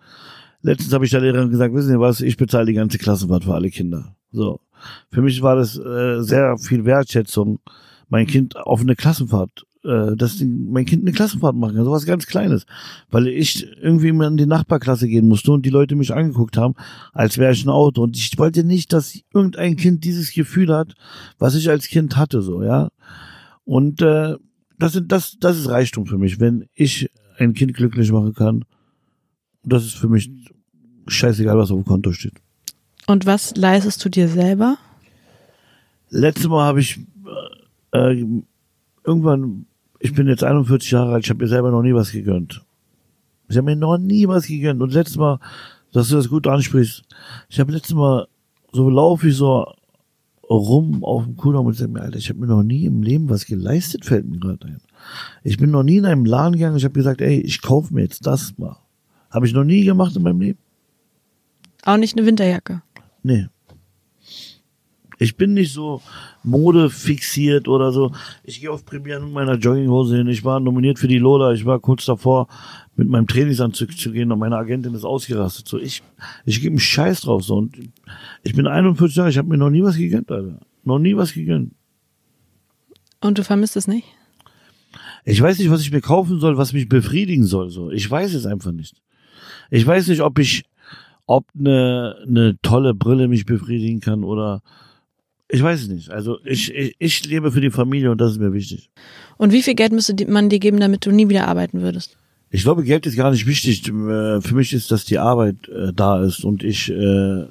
Letztens 0.61 0.91
habe 0.93 1.05
ich 1.05 1.11
der 1.11 1.21
Lehrerin 1.21 1.51
gesagt, 1.51 1.73
wissen 1.73 1.87
Sie 1.87 1.99
was, 2.01 2.19
ich 2.19 2.35
bezahle 2.35 2.65
die 2.65 2.73
ganze 2.73 2.97
Klassenfahrt 2.97 3.45
für 3.45 3.53
alle 3.53 3.69
Kinder. 3.69 4.13
So. 4.33 4.59
Für 5.11 5.21
mich 5.21 5.41
war 5.41 5.55
das 5.55 5.77
äh, 5.77 6.21
sehr 6.21 6.57
viel 6.57 6.85
Wertschätzung, 6.85 7.59
mein 8.09 8.27
Kind 8.27 8.55
auf 8.55 8.81
eine 8.81 8.95
Klassenfahrt, 8.95 9.65
äh, 9.83 10.15
dass 10.15 10.41
mein 10.41 10.85
Kind 10.85 11.03
eine 11.03 11.11
Klassenfahrt 11.11 11.55
machen 11.55 11.75
kann, 11.75 11.85
sowas 11.85 12.05
ganz 12.05 12.25
Kleines. 12.25 12.65
Weil 13.09 13.27
ich 13.27 13.67
irgendwie 13.81 14.11
mal 14.11 14.27
in 14.27 14.37
die 14.37 14.45
Nachbarklasse 14.45 15.07
gehen 15.07 15.27
musste 15.27 15.51
und 15.51 15.65
die 15.65 15.69
Leute 15.69 15.95
mich 15.95 16.13
angeguckt 16.13 16.57
haben, 16.57 16.75
als 17.13 17.37
wäre 17.37 17.53
ich 17.53 17.65
ein 17.65 17.69
Auto. 17.69 18.03
Und 18.03 18.17
ich 18.17 18.37
wollte 18.37 18.63
nicht, 18.63 18.93
dass 18.93 19.19
irgendein 19.33 19.75
Kind 19.75 20.03
dieses 20.03 20.33
Gefühl 20.33 20.73
hat, 20.73 20.93
was 21.37 21.55
ich 21.55 21.69
als 21.69 21.87
Kind 21.87 22.17
hatte, 22.17 22.41
so, 22.41 22.63
ja. 22.63 22.89
Und 23.65 24.01
äh, 24.01 24.35
das 24.79 24.93
sind 24.93 25.11
das, 25.11 25.37
das 25.39 25.57
ist 25.57 25.69
Reichtum 25.69 26.05
für 26.05 26.17
mich, 26.17 26.39
wenn 26.39 26.65
ich 26.73 27.09
ein 27.37 27.53
Kind 27.53 27.73
glücklich 27.73 28.11
machen 28.11 28.33
kann. 28.33 28.65
Das 29.63 29.83
ist 29.83 29.95
für 29.95 30.07
mich 30.07 30.29
scheißegal, 31.07 31.57
was 31.57 31.71
auf 31.71 31.77
dem 31.77 31.85
Konto 31.85 32.11
steht. 32.11 32.35
Und 33.07 33.25
was 33.25 33.55
leistest 33.55 34.03
du 34.03 34.09
dir 34.09 34.27
selber? 34.27 34.77
Letztes 36.09 36.47
Mal 36.47 36.65
habe 36.65 36.81
ich 36.81 36.99
äh, 37.93 38.25
irgendwann, 39.05 39.65
ich 39.99 40.13
bin 40.13 40.27
jetzt 40.27 40.43
41 40.43 40.91
Jahre 40.91 41.13
alt, 41.13 41.23
ich 41.23 41.29
habe 41.29 41.43
mir 41.43 41.49
selber 41.49 41.71
noch 41.71 41.81
nie 41.81 41.93
was 41.93 42.11
gegönnt. 42.11 42.63
Ich 43.49 43.55
habe 43.55 43.65
mir 43.65 43.77
noch 43.77 43.97
nie 43.97 44.27
was 44.27 44.45
gegönnt. 44.45 44.81
Und 44.81 44.93
letztes 44.93 45.17
Mal, 45.17 45.39
dass 45.93 46.09
du 46.09 46.15
das 46.15 46.27
gut 46.27 46.47
ansprichst, 46.47 47.03
ich 47.49 47.59
habe 47.61 47.71
letztes 47.71 47.95
Mal, 47.95 48.27
so 48.73 48.89
laufe 48.89 49.29
ich 49.29 49.37
so 49.37 49.65
rum 50.49 51.03
auf 51.03 51.23
dem 51.23 51.37
Kudamm 51.37 51.65
und 51.65 51.73
sage 51.73 51.91
mir, 51.91 52.01
Alter, 52.01 52.17
ich 52.17 52.29
habe 52.29 52.39
mir 52.39 52.47
noch 52.47 52.63
nie 52.63 52.85
im 52.85 53.03
Leben 53.03 53.29
was 53.29 53.45
geleistet, 53.45 54.05
fällt 54.05 54.27
mir 54.27 54.39
gerade 54.39 54.67
ein. 54.67 54.81
Ich 55.43 55.57
bin 55.57 55.71
noch 55.71 55.83
nie 55.83 55.97
in 55.97 56.05
einem 56.05 56.25
Laden 56.25 56.53
gegangen, 56.53 56.77
ich 56.77 56.83
habe 56.83 56.93
gesagt, 56.93 57.21
ey, 57.21 57.39
ich 57.39 57.61
kaufe 57.61 57.93
mir 57.93 58.01
jetzt 58.01 58.27
das 58.27 58.57
mal. 58.57 58.77
Habe 59.29 59.45
ich 59.45 59.53
noch 59.53 59.63
nie 59.63 59.85
gemacht 59.85 60.15
in 60.15 60.23
meinem 60.23 60.41
Leben. 60.41 60.59
Auch 61.83 61.97
nicht 61.97 62.17
eine 62.17 62.25
Winterjacke. 62.25 62.81
Nee. 63.27 63.47
Ich 65.19 65.35
bin 65.35 65.53
nicht 65.53 65.73
so 65.73 66.01
modefixiert 66.43 67.67
oder 67.67 67.91
so. 67.91 68.13
Ich 68.43 68.61
gehe 68.61 68.71
auf 68.71 68.85
Premieren 68.85 69.25
mit 69.25 69.33
meiner 69.33 69.55
Jogginghose 69.55 70.15
hin. 70.15 70.27
Ich 70.27 70.45
war 70.45 70.61
nominiert 70.61 70.97
für 70.97 71.09
die 71.09 71.17
Lola. 71.17 71.51
Ich 71.51 71.65
war 71.65 71.79
kurz 71.81 72.05
davor, 72.05 72.47
mit 72.95 73.09
meinem 73.09 73.27
Trainingsanzug 73.27 73.97
zu 73.97 74.13
gehen 74.13 74.31
und 74.31 74.39
meine 74.39 74.55
Agentin 74.55 74.93
ist 74.93 75.03
ausgerastet. 75.03 75.67
So, 75.67 75.77
ich, 75.77 76.03
ich 76.45 76.61
gebe 76.61 76.73
einen 76.73 76.79
Scheiß 76.79 77.21
drauf. 77.21 77.43
So. 77.43 77.57
Und 77.57 77.75
ich 78.43 78.53
bin 78.53 78.65
41 78.65 79.17
Jahre, 79.17 79.29
ich 79.29 79.37
habe 79.37 79.49
mir 79.49 79.57
noch 79.57 79.71
nie 79.71 79.83
was 79.83 79.97
gegönnt, 79.97 80.31
Alter. 80.31 80.61
Noch 80.85 80.99
nie 80.99 81.17
was 81.17 81.33
gegönnt. 81.33 81.73
Und 83.19 83.39
du 83.39 83.43
vermisst 83.43 83.75
es 83.75 83.87
nicht? 83.87 84.07
Ich 85.25 85.41
weiß 85.41 85.59
nicht, 85.59 85.69
was 85.69 85.81
ich 85.81 85.91
mir 85.91 85.99
kaufen 85.99 86.39
soll, 86.39 86.57
was 86.57 86.71
mich 86.71 86.87
befriedigen 86.87 87.45
soll. 87.45 87.71
So, 87.71 87.91
ich 87.91 88.09
weiß 88.09 88.33
es 88.35 88.45
einfach 88.45 88.71
nicht. 88.71 88.95
Ich 89.69 89.85
weiß 89.85 90.07
nicht, 90.07 90.21
ob 90.21 90.39
ich, 90.39 90.63
ob 91.27 91.45
eine, 91.57 92.15
eine 92.25 92.57
tolle 92.61 92.95
Brille 92.95 93.27
mich 93.27 93.45
befriedigen 93.45 93.99
kann 93.99 94.23
oder 94.23 94.63
ich 95.49 95.61
weiß 95.61 95.81
es 95.83 95.87
nicht. 95.87 96.09
Also 96.09 96.39
ich, 96.43 96.73
ich, 96.73 96.95
ich 96.97 97.25
lebe 97.25 97.51
für 97.51 97.61
die 97.61 97.69
Familie 97.69 98.11
und 98.11 98.19
das 98.19 98.33
ist 98.33 98.39
mir 98.39 98.53
wichtig. 98.53 98.89
Und 99.37 99.53
wie 99.53 99.61
viel 99.61 99.75
Geld 99.75 99.93
müsste 99.93 100.15
man 100.27 100.49
dir 100.49 100.59
geben, 100.59 100.79
damit 100.79 101.05
du 101.05 101.11
nie 101.11 101.29
wieder 101.29 101.47
arbeiten 101.47 101.81
würdest? 101.81 102.17
Ich 102.49 102.63
glaube, 102.63 102.83
Geld 102.83 103.05
ist 103.05 103.15
gar 103.15 103.31
nicht 103.31 103.45
wichtig. 103.45 103.87
Äh, 103.87 104.41
Für 104.41 104.55
mich 104.55 104.73
ist, 104.73 104.91
dass 104.91 105.05
die 105.05 105.19
Arbeit 105.19 105.67
äh, 105.67 105.93
da 105.93 106.23
ist 106.23 106.43
und 106.43 106.63
ich 106.63 106.89
äh, 106.89 107.45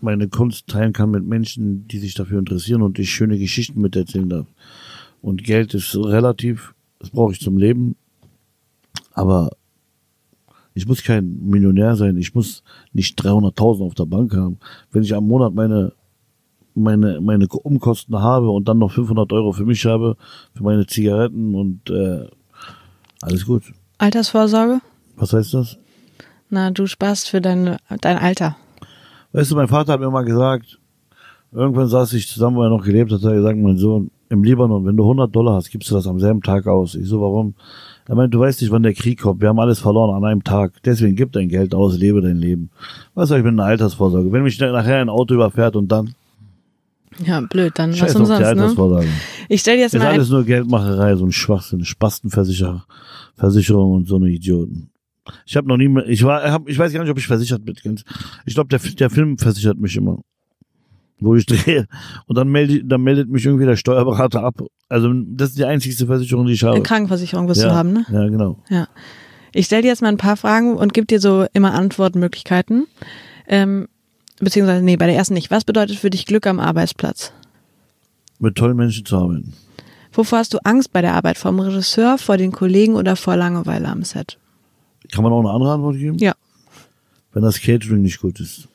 meine 0.00 0.28
Kunst 0.28 0.68
teilen 0.68 0.92
kann 0.92 1.10
mit 1.10 1.24
Menschen, 1.24 1.88
die 1.88 1.98
sich 1.98 2.14
dafür 2.14 2.38
interessieren 2.38 2.82
und 2.82 2.98
ich 2.98 3.10
schöne 3.10 3.38
Geschichten 3.38 3.80
miterzählen 3.80 4.28
darf. 4.28 4.46
Und 5.22 5.44
Geld 5.44 5.74
ist 5.74 5.96
relativ, 5.96 6.74
das 6.98 7.10
brauche 7.10 7.32
ich 7.32 7.40
zum 7.40 7.56
Leben. 7.56 7.96
Aber 9.12 9.50
ich 10.76 10.86
muss 10.86 11.02
kein 11.02 11.38
Millionär 11.48 11.96
sein. 11.96 12.18
Ich 12.18 12.34
muss 12.34 12.62
nicht 12.92 13.18
300.000 13.18 13.82
auf 13.82 13.94
der 13.94 14.04
Bank 14.04 14.36
haben. 14.36 14.58
Wenn 14.92 15.02
ich 15.02 15.14
am 15.14 15.26
Monat 15.26 15.54
meine 15.54 15.92
meine 16.74 17.18
meine 17.22 17.48
Umkosten 17.48 18.20
habe 18.20 18.50
und 18.50 18.68
dann 18.68 18.76
noch 18.76 18.92
500 18.92 19.32
Euro 19.32 19.52
für 19.52 19.64
mich 19.64 19.86
habe, 19.86 20.18
für 20.52 20.62
meine 20.62 20.86
Zigaretten 20.86 21.54
und 21.54 21.88
äh, 21.88 22.26
alles 23.22 23.46
gut. 23.46 23.62
Altersvorsorge? 23.96 24.82
Was 25.16 25.32
heißt 25.32 25.54
das? 25.54 25.78
Na, 26.50 26.70
du 26.70 26.86
sparst 26.86 27.30
für 27.30 27.40
dein, 27.40 27.78
dein 28.02 28.18
Alter. 28.18 28.56
Weißt 29.32 29.50
du, 29.50 29.56
mein 29.56 29.68
Vater 29.68 29.94
hat 29.94 30.00
mir 30.00 30.10
mal 30.10 30.26
gesagt, 30.26 30.78
irgendwann 31.52 31.88
saß 31.88 32.12
ich 32.12 32.28
zusammen, 32.28 32.56
wo 32.56 32.62
er 32.62 32.68
noch 32.68 32.84
gelebt 32.84 33.10
hat, 33.10 33.22
hat 33.22 33.30
er 33.30 33.36
gesagt, 33.36 33.58
mein 33.58 33.78
Sohn, 33.78 34.10
im 34.28 34.44
Libanon, 34.44 34.84
wenn 34.84 34.96
du 34.96 35.04
100 35.04 35.34
Dollar 35.34 35.54
hast, 35.54 35.70
gibst 35.70 35.90
du 35.90 35.94
das 35.94 36.06
am 36.06 36.20
selben 36.20 36.42
Tag 36.42 36.66
aus. 36.66 36.94
Ich 36.94 37.08
so, 37.08 37.22
warum? 37.22 37.54
Er 38.08 38.14
meint, 38.14 38.32
du 38.32 38.38
weißt 38.38 38.60
nicht, 38.60 38.70
wann 38.70 38.84
der 38.84 38.94
Krieg 38.94 39.20
kommt. 39.20 39.40
Wir 39.40 39.48
haben 39.48 39.58
alles 39.58 39.80
verloren 39.80 40.14
an 40.14 40.24
einem 40.24 40.44
Tag. 40.44 40.82
Deswegen 40.84 41.16
gib 41.16 41.32
dein 41.32 41.48
Geld 41.48 41.74
aus, 41.74 41.98
lebe 41.98 42.20
dein 42.20 42.36
Leben. 42.36 42.70
Was 43.14 43.28
soll 43.28 43.38
ich 43.38 43.44
mit 43.44 43.52
einer 43.52 43.64
Altersvorsorge? 43.64 44.30
Wenn 44.30 44.44
mich 44.44 44.60
nachher 44.60 45.00
ein 45.00 45.08
Auto 45.08 45.34
überfährt 45.34 45.74
und 45.74 45.90
dann, 45.90 46.14
Ja, 47.24 47.40
blöd, 47.40 47.72
dann 47.76 47.92
scheiß 47.92 48.14
was 48.14 48.30
auf 48.30 48.38
die 48.38 48.60
umsonst, 48.60 48.78
ne? 48.78 49.08
Ich 49.48 49.60
stell 49.62 49.76
dir 49.76 49.82
jetzt 49.82 49.94
Ist 49.94 50.00
mal 50.00 50.08
ein, 50.08 50.14
alles 50.14 50.30
nur 50.30 50.44
Geldmacherei, 50.44 51.16
so 51.16 51.24
ein 51.24 51.32
Schwachsinn, 51.32 51.84
Spastenversicherer, 51.84 52.84
Versicherung 53.34 53.92
und 53.92 54.08
so 54.08 54.16
eine 54.16 54.28
Idioten. 54.28 54.90
Ich 55.44 55.56
habe 55.56 55.66
noch 55.66 55.76
nie 55.76 55.88
mehr, 55.88 56.06
ich 56.08 56.22
war, 56.22 56.42
hab, 56.50 56.68
ich 56.68 56.78
weiß 56.78 56.92
gar 56.92 57.02
nicht, 57.02 57.10
ob 57.10 57.18
ich 57.18 57.26
versichert 57.26 57.64
bin. 57.64 57.74
Ich 58.44 58.54
glaube, 58.54 58.68
der, 58.68 58.78
der 58.78 59.10
Film 59.10 59.38
versichert 59.38 59.78
mich 59.78 59.96
immer, 59.96 60.20
wo 61.18 61.34
ich 61.34 61.46
drehe. 61.46 61.86
Und 62.26 62.36
dann 62.36 62.48
meldet, 62.48 62.90
dann 62.90 63.02
meldet 63.02 63.28
mich 63.28 63.44
irgendwie 63.46 63.64
der 63.64 63.76
Steuerberater 63.76 64.42
ab. 64.42 64.62
Also 64.88 65.12
das 65.12 65.50
ist 65.50 65.58
die 65.58 65.64
einzigste 65.64 66.06
Versicherung, 66.06 66.46
die 66.46 66.52
ich 66.52 66.62
habe. 66.62 66.74
eine 66.74 66.82
Krankenversicherung 66.82 67.48
wirst 67.48 67.62
ja, 67.62 67.68
du 67.68 67.74
haben, 67.74 67.92
ne? 67.92 68.06
Ja, 68.10 68.28
genau. 68.28 68.58
Ja. 68.68 68.88
Ich 69.52 69.66
stell 69.66 69.82
dir 69.82 69.88
jetzt 69.88 70.02
mal 70.02 70.08
ein 70.08 70.18
paar 70.18 70.36
Fragen 70.36 70.76
und 70.76 70.92
gebe 70.92 71.06
dir 71.06 71.20
so 71.20 71.46
immer 71.52 71.72
Antwortmöglichkeiten. 71.72 72.86
Ähm, 73.48 73.88
beziehungsweise, 74.38 74.84
nee, 74.84 74.96
bei 74.96 75.06
der 75.06 75.16
ersten 75.16 75.34
nicht. 75.34 75.50
Was 75.50 75.64
bedeutet 75.64 75.96
für 75.96 76.10
dich 76.10 76.26
Glück 76.26 76.46
am 76.46 76.60
Arbeitsplatz? 76.60 77.32
Mit 78.38 78.56
tollen 78.56 78.76
Menschen 78.76 79.06
zu 79.06 79.16
arbeiten. 79.16 79.54
Wovor 80.12 80.38
hast 80.38 80.52
du 80.52 80.58
Angst 80.64 80.92
bei 80.92 81.00
der 81.00 81.14
Arbeit? 81.14 81.38
Vom 81.38 81.58
Regisseur, 81.58 82.18
vor 82.18 82.36
den 82.36 82.52
Kollegen 82.52 82.96
oder 82.96 83.16
vor 83.16 83.36
Langeweile 83.36 83.88
am 83.88 84.02
Set? 84.02 84.38
Kann 85.12 85.22
man 85.22 85.32
auch 85.32 85.40
eine 85.40 85.50
andere 85.50 85.72
Antwort 85.72 85.96
geben? 85.96 86.18
Ja. 86.18 86.34
Wenn 87.32 87.42
das 87.42 87.60
Catering 87.60 88.02
nicht 88.02 88.20
gut 88.20 88.40
ist. 88.40 88.68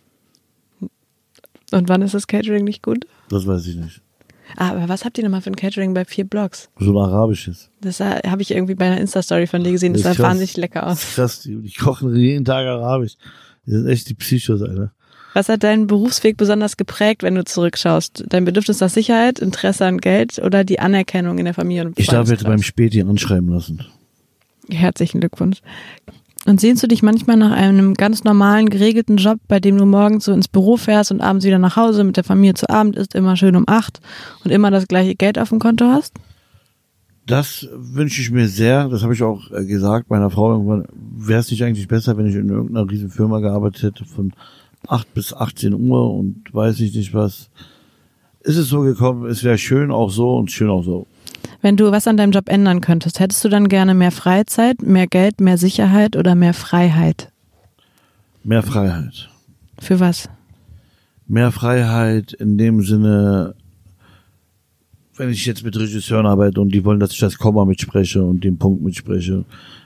Und 1.72 1.90
wann 1.90 2.02
ist 2.02 2.14
das 2.14 2.28
Catering 2.28 2.64
nicht 2.64 2.84
gut? 2.84 3.06
Das 3.30 3.48
weiß 3.48 3.66
ich 3.68 3.76
nicht. 3.76 4.02
Ah, 4.58 4.72
aber 4.72 4.90
was 4.90 5.06
habt 5.06 5.18
ihr 5.18 5.24
nochmal 5.24 5.42
für 5.42 5.50
ein 5.50 5.56
Catering 5.56 5.94
bei 5.94 6.04
vier 6.04 6.26
Blocks? 6.26 6.70
So 6.78 6.92
ein 6.92 6.98
arabisches. 7.10 7.70
Das 7.80 8.02
habe 8.02 8.42
ich 8.42 8.52
irgendwie 8.52 8.76
bei 8.76 8.86
einer 8.88 9.00
Insta-Story 9.00 9.48
von 9.48 9.64
dir 9.64 9.72
gesehen. 9.72 9.94
Das, 9.94 10.02
sah 10.04 10.18
wahnsinnig 10.20 10.58
lecker 10.58 10.82
Das 10.82 10.92
aus. 10.92 11.04
ist 11.04 11.16
krass, 11.16 11.40
die, 11.44 11.56
die 11.62 11.72
kochen 11.74 12.14
jeden 12.16 12.44
Tag 12.44 12.66
arabisch. 12.68 13.14
Die 13.66 13.72
sind 13.72 13.88
echt 13.88 14.10
die 14.10 14.14
Psychos, 14.14 14.62
Alter. 14.62 14.92
Was 15.34 15.48
hat 15.48 15.64
deinen 15.64 15.88
Berufsweg 15.88 16.36
besonders 16.36 16.76
geprägt, 16.76 17.24
wenn 17.24 17.36
du 17.36 17.46
zurückschaust? 17.46 18.26
Dein 18.28 18.44
Bedürfnis 18.44 18.82
nach 18.82 18.90
Sicherheit, 18.90 19.40
Interesse 19.40 19.86
an 19.86 20.00
Geld 20.00 20.40
oder 20.40 20.66
die 20.66 20.82
Anerkennung 20.82 21.38
in 21.38 21.46
der 21.46 21.54
Familie 21.54 21.86
und 21.86 21.98
Ich 21.98 22.08
darf 22.08 22.28
jetzt 22.30 22.44
beim? 22.44 22.62
Späti 22.62 23.02
anschreiben 23.02 23.48
lassen. 23.48 23.86
Herzlichen 24.70 25.22
Glückwunsch. 25.22 25.62
Und 26.46 26.60
sehnst 26.60 26.82
du 26.82 26.88
dich 26.88 27.04
manchmal 27.04 27.38
nach 27.38 27.52
einem 27.52 27.94
ganz 27.94 28.24
normalen, 28.24 28.70
geregelten 28.70 29.18
Job, 29.18 29.40
bei 29.48 29.60
dem 29.60 29.78
du 29.78 29.86
morgens 29.86 30.26
so 30.26 30.32
ins 30.32 30.48
Büro 30.48 30.76
fährst 30.76 31.12
und 31.12 31.22
abends 31.22 31.46
wieder 31.46 31.60
nach 31.60 31.76
Hause 31.76 32.04
mit 32.04 32.18
der 32.18 32.24
Familie 32.24 32.56
zu 32.56 32.70
Abend 32.70 32.96
isst, 32.96 33.14
immer 33.14 33.36
schön 33.36 33.56
um 33.56 33.66
acht 33.68 34.00
und 34.44 34.52
immer 34.52 34.72
das 34.72 34.88
gleiche 34.88 35.16
Geld 35.16 35.38
auf 35.38 35.50
dem 35.50 35.60
Konto 35.60 35.86
hast? 35.86 36.14
Das 37.28 37.68
wünsche 37.74 38.22
ich 38.22 38.32
mir 38.32 38.48
sehr. 38.48 38.90
Das 38.90 39.04
habe 39.04 39.14
ich 39.14 39.22
auch 39.22 39.52
äh, 39.52 39.66
gesagt 39.66 40.10
meiner 40.10 40.32
Frau 40.32 40.52
irgendwann. 40.52 40.86
Wäre 40.94 41.40
es 41.40 41.52
nicht 41.52 41.64
eigentlich 41.64 41.88
besser, 41.88 42.18
wenn 42.18 42.26
ich 42.26 42.36
in 42.36 42.50
irgendeiner 42.50 42.90
riesen 42.90 43.12
Firma 43.12 43.40
gearbeitet 43.40 43.84
hätte 43.84 44.06
von 44.06 44.34
8 44.88 45.14
bis 45.14 45.34
18 45.34 45.74
Uhr 45.74 46.12
und 46.14 46.44
weiß 46.52 46.80
ich 46.80 46.96
nicht 46.96 47.14
was. 47.14 47.50
Ist 48.40 48.58
es 48.58 48.70
so 48.70 48.82
gekommen, 48.82 49.30
es 49.30 49.44
wäre 49.44 49.60
schön 49.60 49.92
auch 49.92 50.10
so 50.10 50.36
und 50.38 50.50
schön 50.50 50.70
auch 50.72 50.84
so. 50.84 51.06
Wenn 51.62 51.78
du 51.78 51.92
was 51.92 52.08
an 52.08 52.18
deinem 52.18 52.32
Job 52.32 52.50
ändern 52.50 52.82
könntest, 52.82 53.20
hättest 53.20 53.44
du 53.44 53.50
dann 53.50 53.68
gerne 53.70 53.94
mehr 53.94 54.12
Freizeit, 54.12 54.82
mehr 54.82 55.08
Geld, 55.08 55.40
mehr 55.42 55.58
Sicherheit 55.58 56.16
oder 56.16 56.36
mehr 56.36 56.54
Freiheit? 56.54 57.32
Mehr 58.44 58.64
Freiheit. 58.64 59.30
Für 59.80 60.00
was? 60.00 60.30
Mehr 61.28 61.52
Freiheit 61.52 62.34
in 62.34 62.58
dem 62.58 62.82
Sinne, 62.82 63.56
wenn 65.18 65.30
ich 65.30 65.46
jetzt 65.46 65.64
mit 65.64 65.78
Regisseuren 65.78 66.26
arbeite 66.26 66.60
und 66.60 66.70
die 66.74 66.84
wollen, 66.84 67.00
dass 67.00 67.12
ich 67.12 67.20
das 67.20 67.38
Komma 67.38 67.64
mitspreche 67.66 68.24
und 68.24 68.44
den 68.44 68.58
Punkt 68.58 68.82
mitspreche. 68.84 69.46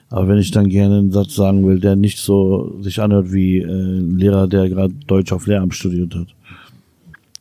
Aber 0.09 0.27
wenn 0.27 0.37
ich 0.37 0.51
dann 0.51 0.69
gerne 0.69 0.99
einen 0.99 1.11
Satz 1.11 1.35
sagen 1.35 1.67
will, 1.67 1.79
der 1.79 1.95
nicht 1.95 2.19
so 2.19 2.79
sich 2.81 3.01
anhört 3.01 3.33
wie 3.33 3.57
äh, 3.57 3.65
ein 3.65 4.17
Lehrer, 4.17 4.47
der 4.47 4.69
gerade 4.69 4.93
Deutsch 5.07 5.33
auf 5.33 5.47
Lehramt 5.47 5.73
studiert 5.75 6.15
hat. 6.15 6.27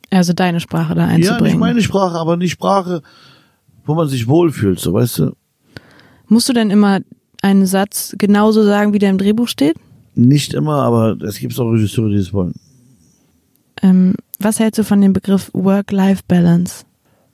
Also 0.09 0.33
deine 0.33 0.59
Sprache 0.59 0.95
da 0.95 1.01
Ja, 1.03 1.07
einzubringen. 1.07 1.43
nicht 1.45 1.59
meine 1.59 1.81
Sprache, 1.81 2.17
aber 2.17 2.37
die 2.37 2.49
Sprache, 2.49 3.01
wo 3.85 3.95
man 3.95 4.07
sich 4.07 4.27
wohlfühlt, 4.27 4.79
so 4.79 4.93
weißt 4.93 5.19
du. 5.19 5.31
Musst 6.27 6.49
du 6.49 6.53
denn 6.53 6.71
immer 6.71 6.99
einen 7.41 7.65
Satz 7.65 8.15
genauso 8.17 8.63
sagen, 8.63 8.93
wie 8.93 8.99
der 8.99 9.11
im 9.11 9.17
Drehbuch 9.17 9.47
steht? 9.47 9.75
Nicht 10.15 10.53
immer, 10.53 10.81
aber 10.83 11.17
es 11.21 11.39
gibt 11.39 11.57
auch 11.59 11.71
Regisseure, 11.71 12.09
die 12.09 12.15
es 12.15 12.33
wollen. 12.33 12.55
Ähm, 13.81 14.15
was 14.39 14.59
hältst 14.59 14.79
du 14.79 14.83
von 14.83 15.01
dem 15.01 15.13
Begriff 15.13 15.51
Work-Life-Balance? 15.53 16.85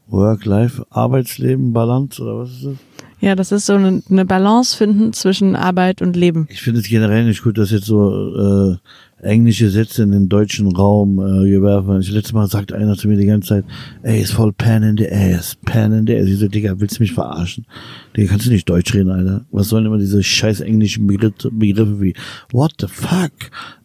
Work-Life, 0.08 0.86
Arbeitsleben, 0.90 1.72
Balance 1.72 2.22
oder 2.22 2.40
was 2.40 2.52
ist 2.52 2.66
das? 2.66 2.76
Ja, 3.22 3.36
das 3.36 3.52
ist 3.52 3.68
so 3.68 3.74
eine, 3.74 4.26
Balance 4.26 4.76
finden 4.76 5.14
zwischen 5.14 5.56
Arbeit 5.56 6.02
und 6.02 6.16
Leben. 6.16 6.48
Ich 6.50 6.64
finde 6.64 6.80
es 6.80 6.88
generell 6.88 7.24
nicht 7.26 7.44
gut, 7.44 7.60
dass 7.60 7.70
jetzt 7.70 7.86
so 7.86 8.72
äh, 8.72 8.78
englische 9.22 9.70
Sätze 9.70 10.02
in 10.02 10.12
den 10.12 10.28
deutschen 10.28 10.76
Raum 10.76 11.20
äh, 11.20 11.48
gewerfen 11.48 11.90
werden. 11.90 12.02
Letztes 12.02 12.34
Mal 12.34 12.48
sagt 12.48 12.74
einer 12.74 12.98
zu 12.98 13.08
mir 13.08 13.18
die 13.18 13.28
ganze 13.28 13.50
Zeit, 13.50 13.66
ey, 14.02 14.22
ist 14.22 14.32
voll 14.32 14.52
Pan 14.54 14.82
in 14.82 14.98
the 14.98 15.08
ass, 15.08 15.56
Pan 15.66 15.94
in 15.94 16.08
the 16.08 16.18
ass. 16.18 16.28
Ich 16.28 16.40
so, 16.40 16.48
Digga, 16.48 16.80
willst 16.80 16.98
du 16.98 17.04
mich 17.04 17.14
verarschen? 17.14 17.68
Digga, 18.18 18.32
kannst 18.32 18.48
du 18.48 18.50
nicht 18.50 18.68
Deutsch 18.68 18.92
reden, 18.96 19.12
Alter? 19.12 19.46
Was 19.52 19.70
sollen 19.70 19.86
immer 19.86 20.00
diese 20.00 20.24
scheiß 20.24 20.62
englischen 20.62 21.06
Begriff, 21.06 21.34
Begriffe 21.52 22.02
wie 22.02 22.16
What 22.52 22.74
the 22.80 22.88
fuck? 22.88 23.34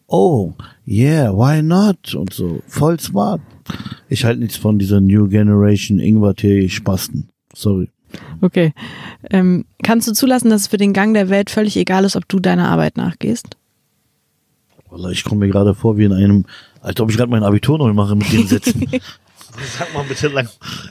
Oh, 0.07 0.55
yeah, 0.87 1.31
why 1.31 1.61
not? 1.63 2.15
Und 2.15 2.33
so, 2.33 2.63
voll 2.69 2.99
smart. 2.99 3.43
Ich 4.09 4.25
halte 4.25 4.41
nichts 4.41 4.57
von 4.57 4.79
dieser 4.79 5.03
New 5.03 5.29
Generation 5.29 5.99
Ingwer-Tee-Spasten. 5.99 7.29
Sorry. 7.53 7.91
Okay. 8.41 8.73
Ähm, 9.31 9.65
kannst 9.83 10.09
du 10.09 10.13
zulassen, 10.13 10.51
dass 10.51 10.63
es 10.63 10.67
für 10.69 10.77
den 10.77 10.93
Gang 10.93 11.15
der 11.15 11.29
Welt 11.29 11.51
völlig 11.51 11.77
egal 11.77 12.05
ist, 12.05 12.17
ob 12.17 12.29
du 12.29 12.39
deiner 12.39 12.69
Arbeit 12.69 12.97
nachgehst? 12.97 13.57
Ich 15.11 15.25
komme 15.25 15.47
mir 15.47 15.53
gerade 15.53 15.75
vor 15.75 15.99
wie 15.99 16.05
in 16.05 16.13
einem, 16.13 16.47
als 16.81 17.01
ob 17.01 17.11
ich 17.11 17.17
gerade 17.17 17.31
mein 17.31 17.43
Abitur 17.43 17.79
neu 17.79 17.93
mache 17.93 18.17
mit 18.17 18.33
den 18.33 18.47
Sätzen. 18.47 18.87
Sag 19.79 19.93
mal 19.95 20.05
bitte 20.05 20.29
lang, 20.29 20.49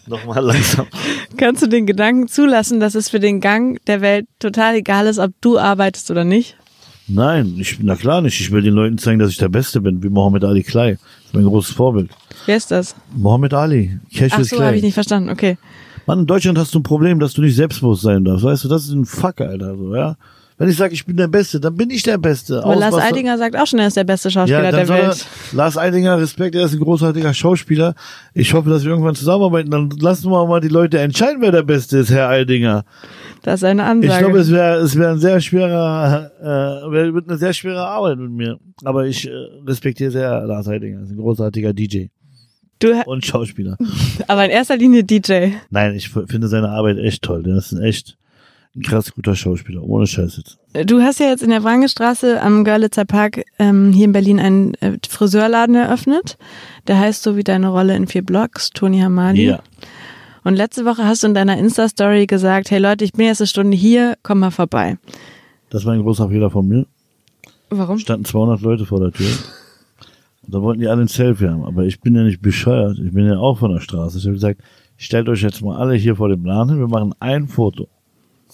noch 0.07 0.25
mal 0.25 0.39
langsam. 0.39 0.87
Kannst 1.37 1.61
du 1.61 1.67
den 1.67 1.85
Gedanken 1.85 2.27
zulassen, 2.27 2.79
dass 2.79 2.95
es 2.95 3.09
für 3.09 3.19
den 3.19 3.39
Gang 3.39 3.79
der 3.85 4.01
Welt 4.01 4.25
total 4.39 4.75
egal 4.75 5.07
ist, 5.07 5.19
ob 5.19 5.31
du 5.41 5.59
arbeitest 5.59 6.09
oder 6.09 6.23
nicht? 6.23 6.57
Nein, 7.07 7.57
ich, 7.59 7.77
na 7.81 7.95
klar 7.95 8.21
nicht. 8.21 8.39
Ich 8.41 8.51
will 8.51 8.63
den 8.63 8.73
Leuten 8.73 8.97
zeigen, 8.97 9.19
dass 9.19 9.29
ich 9.29 9.37
der 9.37 9.49
Beste 9.49 9.81
bin, 9.81 10.01
wie 10.01 10.09
Mohammed 10.09 10.43
Ali 10.43 10.63
Klei. 10.63 10.93
Das 10.93 11.25
ist 11.27 11.33
mein 11.33 11.43
großes 11.43 11.75
Vorbild. 11.75 12.09
Wer 12.47 12.57
ist 12.57 12.71
das? 12.71 12.95
Mohammed 13.15 13.53
Ali, 13.53 13.99
Cash 14.11 14.33
Ach 14.35 14.43
so, 14.43 14.63
habe 14.63 14.77
ich 14.77 14.83
nicht 14.83 14.95
verstanden. 14.95 15.29
Okay. 15.29 15.57
Mann, 16.05 16.19
in 16.19 16.25
Deutschland 16.25 16.57
hast 16.57 16.73
du 16.73 16.79
ein 16.79 16.83
Problem, 16.83 17.19
dass 17.19 17.33
du 17.33 17.41
nicht 17.41 17.55
selbstbewusst 17.55 18.03
sein 18.03 18.23
darfst. 18.23 18.43
Weißt 18.43 18.63
du, 18.63 18.67
das 18.67 18.85
ist 18.85 18.91
ein 18.91 19.05
Fuck, 19.05 19.41
Alter, 19.41 19.75
so, 19.75 19.95
ja. 19.95 20.15
Wenn 20.57 20.69
ich 20.69 20.77
sage, 20.77 20.93
ich 20.93 21.05
bin 21.05 21.17
der 21.17 21.27
Beste, 21.27 21.59
dann 21.59 21.75
bin 21.75 21.89
ich 21.89 22.01
der 22.03 22.17
Beste. 22.17 22.63
Aber 22.63 22.77
Lars 22.77 22.95
Eidinger 22.95 23.37
sagt 23.37 23.57
auch 23.57 23.67
schon, 23.67 23.79
er 23.79 23.87
ist 23.87 23.97
der 23.97 24.05
beste 24.05 24.31
Schauspieler 24.31 24.63
ja, 24.63 24.71
der 24.71 24.85
soll 24.85 24.95
er, 24.95 25.07
Welt. 25.09 25.25
Lars 25.51 25.77
Eidinger, 25.77 26.17
Respekt, 26.17 26.55
er 26.55 26.63
ist 26.63 26.73
ein 26.73 26.79
großartiger 26.79 27.33
Schauspieler. 27.33 27.93
Ich 28.33 28.53
hoffe, 28.53 28.69
dass 28.69 28.85
wir 28.85 28.91
irgendwann 28.91 29.15
zusammenarbeiten. 29.15 29.69
Dann 29.69 29.89
lassen 29.99 30.31
wir 30.31 30.47
mal 30.47 30.61
die 30.61 30.69
Leute 30.69 30.99
entscheiden, 30.99 31.41
wer 31.41 31.51
der 31.51 31.63
Beste 31.63 31.97
ist, 31.97 32.09
Herr 32.09 32.29
Eidinger. 32.29 32.85
Das 33.41 33.55
ist 33.59 33.63
eine 33.65 33.81
Ich 33.81 33.87
Ansage. 33.89 34.23
glaube, 34.23 34.39
es 34.39 34.49
wäre 34.49 34.77
es 34.77 34.97
wäre 34.97 35.11
ein 35.11 35.19
sehr 35.19 35.41
schwerer, 35.41 36.31
äh, 36.39 36.91
wär, 36.91 37.13
wird 37.13 37.27
eine 37.27 37.37
sehr 37.37 37.51
schwere 37.51 37.85
Arbeit 37.85 38.17
mit 38.17 38.31
mir. 38.31 38.57
Aber 38.85 39.05
ich 39.05 39.27
äh, 39.27 39.31
respektiere 39.67 40.11
sehr 40.11 40.45
Lars 40.45 40.67
Heidinger. 40.67 40.99
Er 40.99 41.03
ist 41.03 41.11
ein 41.11 41.17
großartiger 41.17 41.73
DJ 41.73 42.05
du, 42.79 43.01
und 43.05 43.25
Schauspieler. 43.25 43.77
aber 44.27 44.45
in 44.45 44.51
erster 44.51 44.77
Linie 44.77 45.03
DJ. 45.03 45.49
Nein, 45.69 45.95
ich 45.95 46.09
finde 46.09 46.47
seine 46.47 46.69
Arbeit 46.69 46.97
echt 46.97 47.23
toll. 47.23 47.43
Der 47.43 47.57
ist 47.57 47.71
ein 47.71 47.81
echt 47.81 48.17
ein 48.75 48.81
krass 48.81 49.13
guter 49.13 49.35
Schauspieler. 49.35 49.83
Ohne 49.83 50.05
Scheiß 50.05 50.37
jetzt. 50.37 50.57
Du 50.87 51.01
hast 51.01 51.19
ja 51.19 51.27
jetzt 51.27 51.43
in 51.43 51.49
der 51.49 51.63
Wrangestraße 51.63 52.41
am 52.41 52.65
Görlitzer 52.65 53.05
Park 53.05 53.43
ähm, 53.57 53.93
hier 53.93 54.05
in 54.05 54.11
Berlin 54.11 54.39
einen 54.39 54.73
äh, 54.75 54.97
Friseurladen 55.07 55.75
eröffnet. 55.75 56.37
Der 56.87 56.99
heißt 56.99 57.23
so 57.23 57.37
wie 57.37 57.43
deine 57.43 57.69
Rolle 57.69 57.95
in 57.95 58.07
vier 58.07 58.23
Blocks, 58.23 58.71
Toni 58.71 58.99
Hamadi. 58.99 59.45
Ja. 59.45 59.59
Und 60.43 60.55
letzte 60.55 60.85
Woche 60.85 61.05
hast 61.05 61.23
du 61.23 61.27
in 61.27 61.33
deiner 61.33 61.57
Insta-Story 61.57 62.27
gesagt, 62.27 62.69
hey 62.69 62.79
Leute, 62.79 63.05
ich 63.05 63.13
bin 63.13 63.25
jetzt 63.25 63.41
eine 63.41 63.47
Stunde 63.47 63.75
hier, 63.77 64.15
komm 64.21 64.39
mal 64.39 64.51
vorbei. 64.51 64.97
Das 65.69 65.85
war 65.85 65.93
ein 65.93 66.01
großer 66.01 66.29
Fehler 66.29 66.49
von 66.49 66.67
mir. 66.67 66.85
Warum? 67.69 67.97
Standen 67.97 68.25
200 68.25 68.61
Leute 68.61 68.85
vor 68.85 68.99
der 68.99 69.11
Tür. 69.11 69.27
Und 70.45 70.53
da 70.53 70.61
wollten 70.61 70.81
die 70.81 70.87
alle 70.87 71.01
ein 71.01 71.07
Selfie 71.07 71.47
haben. 71.47 71.63
Aber 71.65 71.85
ich 71.85 71.99
bin 71.99 72.15
ja 72.15 72.23
nicht 72.23 72.41
bescheuert. 72.41 72.99
Ich 72.99 73.11
bin 73.11 73.25
ja 73.25 73.37
auch 73.37 73.59
von 73.59 73.73
der 73.73 73.81
Straße. 73.81 74.17
Ich 74.17 74.25
habe 74.25 74.33
gesagt, 74.33 74.61
stellt 74.97 75.27
euch 75.29 75.41
jetzt 75.41 75.61
mal 75.61 75.77
alle 75.77 75.95
hier 75.95 76.15
vor 76.15 76.29
dem 76.29 76.45
Laden 76.45 76.69
hin. 76.69 76.79
Wir 76.79 76.87
machen 76.87 77.13
ein 77.19 77.47
Foto. 77.47 77.87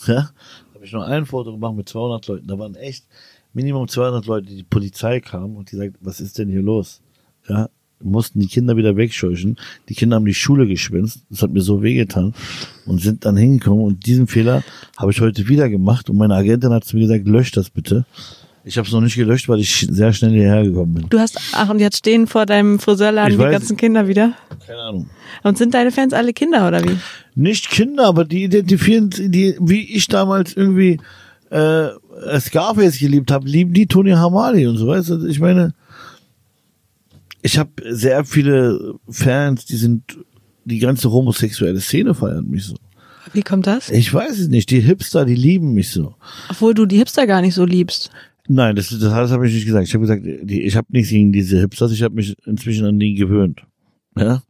Ja? 0.08 0.32
Habe 0.74 0.86
ich 0.86 0.94
nur 0.94 1.06
ein 1.06 1.28
Foto 1.28 1.52
gemacht 1.52 1.76
mit 1.76 1.88
200 1.88 2.26
Leuten. 2.28 2.48
Da 2.48 2.58
waren 2.58 2.74
echt 2.74 3.06
Minimum 3.54 3.88
200 3.88 4.26
Leute. 4.26 4.48
Die 4.48 4.64
Polizei 4.64 5.20
kam 5.20 5.56
und 5.56 5.72
die 5.72 5.76
sagt, 5.76 5.98
was 6.00 6.20
ist 6.20 6.40
denn 6.40 6.50
hier 6.50 6.64
los? 6.64 7.02
Ja, 7.48 7.70
mussten 8.04 8.40
die 8.40 8.48
Kinder 8.48 8.78
wieder 8.78 8.96
wegscheuchen. 8.96 9.58
Die 9.90 9.94
Kinder 9.94 10.16
haben 10.16 10.26
die 10.26 10.34
Schule 10.34 10.68
geschwänzt. 10.68 11.24
Das 11.30 11.42
hat 11.44 11.52
mir 11.52 11.62
so 11.62 11.84
wehgetan 11.84 12.34
und 12.86 13.02
sind 13.02 13.26
dann 13.26 13.38
hingekommen. 13.38 13.84
Und 13.84 14.06
diesen 14.06 14.28
Fehler 14.28 14.64
habe 14.98 15.12
ich 15.12 15.22
heute 15.22 15.48
wieder 15.48 15.70
gemacht. 15.70 16.10
Und 16.10 16.18
meine 16.18 16.36
Agentin 16.36 16.72
hat 16.72 16.84
zu 16.84 16.96
mir 16.96 17.04
gesagt, 17.04 17.28
lösch 17.28 17.52
das 17.52 17.70
bitte. 17.70 18.06
Ich 18.64 18.78
habe 18.78 18.86
es 18.88 18.94
noch 18.94 19.02
nicht 19.02 19.16
gelöscht, 19.16 19.50
weil 19.50 19.60
ich 19.60 19.88
sehr 19.90 20.14
schnell 20.14 20.32
hierher 20.32 20.64
gekommen 20.64 20.94
bin. 20.94 21.10
Du 21.10 21.20
hast, 21.20 21.40
ach 21.54 21.70
und 21.70 21.80
jetzt 21.80 21.98
stehen 21.98 22.28
vor 22.28 22.46
deinem 22.46 22.78
Friseurladen 22.80 23.32
Ich 23.34 23.38
die 23.40 23.44
weiß- 23.44 23.52
ganzen 23.52 23.78
Kinder 23.78 24.08
wieder. 24.08 24.34
Keine 24.68 24.80
Ahnung. 24.80 25.10
Und 25.44 25.58
sind 25.58 25.74
deine 25.74 25.92
Fans 25.92 26.14
alle 26.14 26.32
Kinder 26.34 26.68
oder 26.68 26.84
wie? 26.84 26.98
Nicht 27.34 27.70
Kinder, 27.72 28.06
aber 28.06 28.24
die 28.26 28.44
identifizieren, 28.44 29.10
die, 29.10 29.56
wie 29.60 29.82
ich 29.96 30.08
damals 30.08 30.56
irgendwie 30.56 31.00
äh, 31.50 31.88
Scarface 32.40 33.00
geliebt 33.00 33.32
habe, 33.32 33.48
lieben 33.48 33.74
die 33.74 33.88
Tony 33.88 34.12
Hamadi 34.12 34.68
und 34.68 34.78
so, 34.78 34.88
weißt 34.88 35.10
du? 35.10 35.26
Ich 35.26 35.40
meine, 35.40 35.74
ich 37.42 37.58
habe 37.58 37.72
sehr 37.90 38.24
viele 38.26 38.94
Fans, 39.10 39.66
die 39.66 39.78
sind, 39.78 40.20
die 40.66 40.78
ganze 40.80 41.12
homosexuelle 41.12 41.80
Szene 41.80 42.14
feiert 42.14 42.46
mich 42.46 42.66
so. 42.66 42.76
Wie 43.34 43.42
kommt 43.42 43.66
das? 43.66 43.90
Ich 43.90 44.14
weiß 44.14 44.38
es 44.40 44.48
nicht, 44.50 44.70
die 44.72 44.82
Hipster, 44.82 45.26
die 45.26 45.36
lieben 45.36 45.74
mich 45.74 45.90
so. 45.92 46.16
Obwohl 46.50 46.74
du 46.74 46.86
die 46.86 46.98
Hipster 46.98 47.26
gar 47.28 47.42
nicht 47.42 47.54
so 47.56 47.66
liebst. 47.66 48.12
Nein, 48.54 48.76
das, 48.76 48.90
das, 48.90 49.00
das 49.00 49.32
habe 49.32 49.48
ich 49.48 49.54
nicht 49.54 49.66
gesagt. 49.66 49.88
Ich 49.88 49.94
habe 49.94 50.02
gesagt, 50.02 50.24
die, 50.26 50.64
ich 50.64 50.76
habe 50.76 50.88
nichts 50.90 51.10
gegen 51.10 51.32
diese 51.32 51.58
Hipsters, 51.58 51.94
ich 51.94 52.04
habe 52.04 52.16
mich 52.16 52.36
inzwischen 52.46 52.86
an 52.86 53.00
die 53.00 53.14
gewöhnt. 53.14 53.62
Ja? 54.18 54.44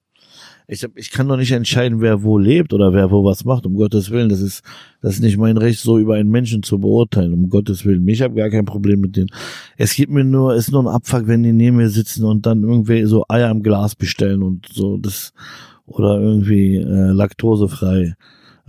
Ich, 0.67 0.83
hab, 0.83 0.97
ich 0.97 1.11
kann 1.11 1.27
doch 1.27 1.37
nicht 1.37 1.51
entscheiden, 1.51 2.01
wer 2.01 2.23
wo 2.23 2.39
lebt 2.39 2.73
oder 2.73 2.93
wer 2.93 3.11
wo 3.11 3.23
was 3.23 3.45
macht, 3.45 3.67
um 3.67 3.75
Gottes 3.75 4.09
Willen. 4.09 4.29
Das 4.29 4.41
ist, 4.41 4.63
das 5.03 5.15
ist 5.15 5.21
nicht 5.21 5.37
mein 5.37 5.55
Recht, 5.55 5.81
so 5.81 5.99
über 5.99 6.15
einen 6.15 6.31
Menschen 6.31 6.63
zu 6.63 6.79
beurteilen, 6.79 7.31
um 7.31 7.49
Gottes 7.49 7.85
Willen. 7.85 8.07
Ich 8.07 8.23
habe 8.23 8.33
gar 8.33 8.49
kein 8.49 8.65
Problem 8.65 9.01
mit 9.01 9.17
denen. 9.17 9.29
Es 9.77 9.93
gibt 9.93 10.11
mir 10.11 10.23
nur, 10.23 10.55
ist 10.55 10.71
nur 10.71 10.81
ein 10.81 10.87
Abfuck, 10.87 11.27
wenn 11.27 11.43
die 11.43 11.53
neben 11.53 11.77
mir 11.77 11.89
sitzen 11.89 12.25
und 12.25 12.47
dann 12.47 12.63
irgendwie 12.63 13.05
so 13.05 13.25
Eier 13.29 13.51
im 13.51 13.61
Glas 13.61 13.95
bestellen 13.95 14.41
und 14.41 14.65
so, 14.73 14.97
das, 14.97 15.31
oder 15.85 16.19
irgendwie 16.19 16.77
äh, 16.77 17.11
laktosefrei. 17.11 18.15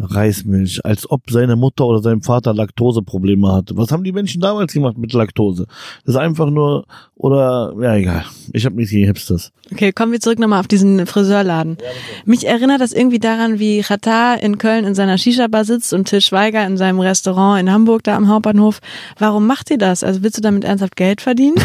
Reismilch, 0.02 0.84
als 0.84 1.10
ob 1.10 1.30
seine 1.30 1.56
Mutter 1.56 1.86
oder 1.86 2.00
sein 2.00 2.22
Vater 2.22 2.52
Laktoseprobleme 2.52 3.52
hatte. 3.52 3.76
Was 3.76 3.92
haben 3.92 4.04
die 4.04 4.12
Menschen 4.12 4.40
damals 4.40 4.72
gemacht 4.72 4.98
mit 4.98 5.12
Laktose? 5.12 5.66
Das 6.04 6.14
ist 6.14 6.20
einfach 6.20 6.50
nur, 6.50 6.84
oder, 7.14 7.74
ja, 7.80 7.96
egal. 7.96 8.24
Ich 8.52 8.64
habe 8.64 8.76
nichts 8.76 8.90
gegen 8.90 9.06
Hipsters. 9.06 9.52
Okay, 9.70 9.92
kommen 9.92 10.12
wir 10.12 10.20
zurück 10.20 10.38
nochmal 10.38 10.60
auf 10.60 10.68
diesen 10.68 11.06
Friseurladen. 11.06 11.78
Mich 12.24 12.46
erinnert 12.46 12.80
das 12.80 12.92
irgendwie 12.92 13.18
daran, 13.18 13.58
wie 13.58 13.82
Chata 13.82 14.34
in 14.34 14.58
Köln 14.58 14.84
in 14.84 14.94
seiner 14.94 15.18
Shisha-Bar 15.18 15.64
sitzt 15.64 15.92
und 15.92 16.08
Till 16.08 16.20
Schweiger 16.20 16.66
in 16.66 16.76
seinem 16.76 17.00
Restaurant 17.00 17.60
in 17.60 17.70
Hamburg 17.70 18.02
da 18.02 18.16
am 18.16 18.28
Hauptbahnhof. 18.28 18.80
Warum 19.18 19.46
macht 19.46 19.70
ihr 19.70 19.78
das? 19.78 20.04
Also 20.04 20.22
willst 20.22 20.38
du 20.38 20.42
damit 20.42 20.64
ernsthaft 20.64 20.96
Geld 20.96 21.20
verdienen? 21.20 21.56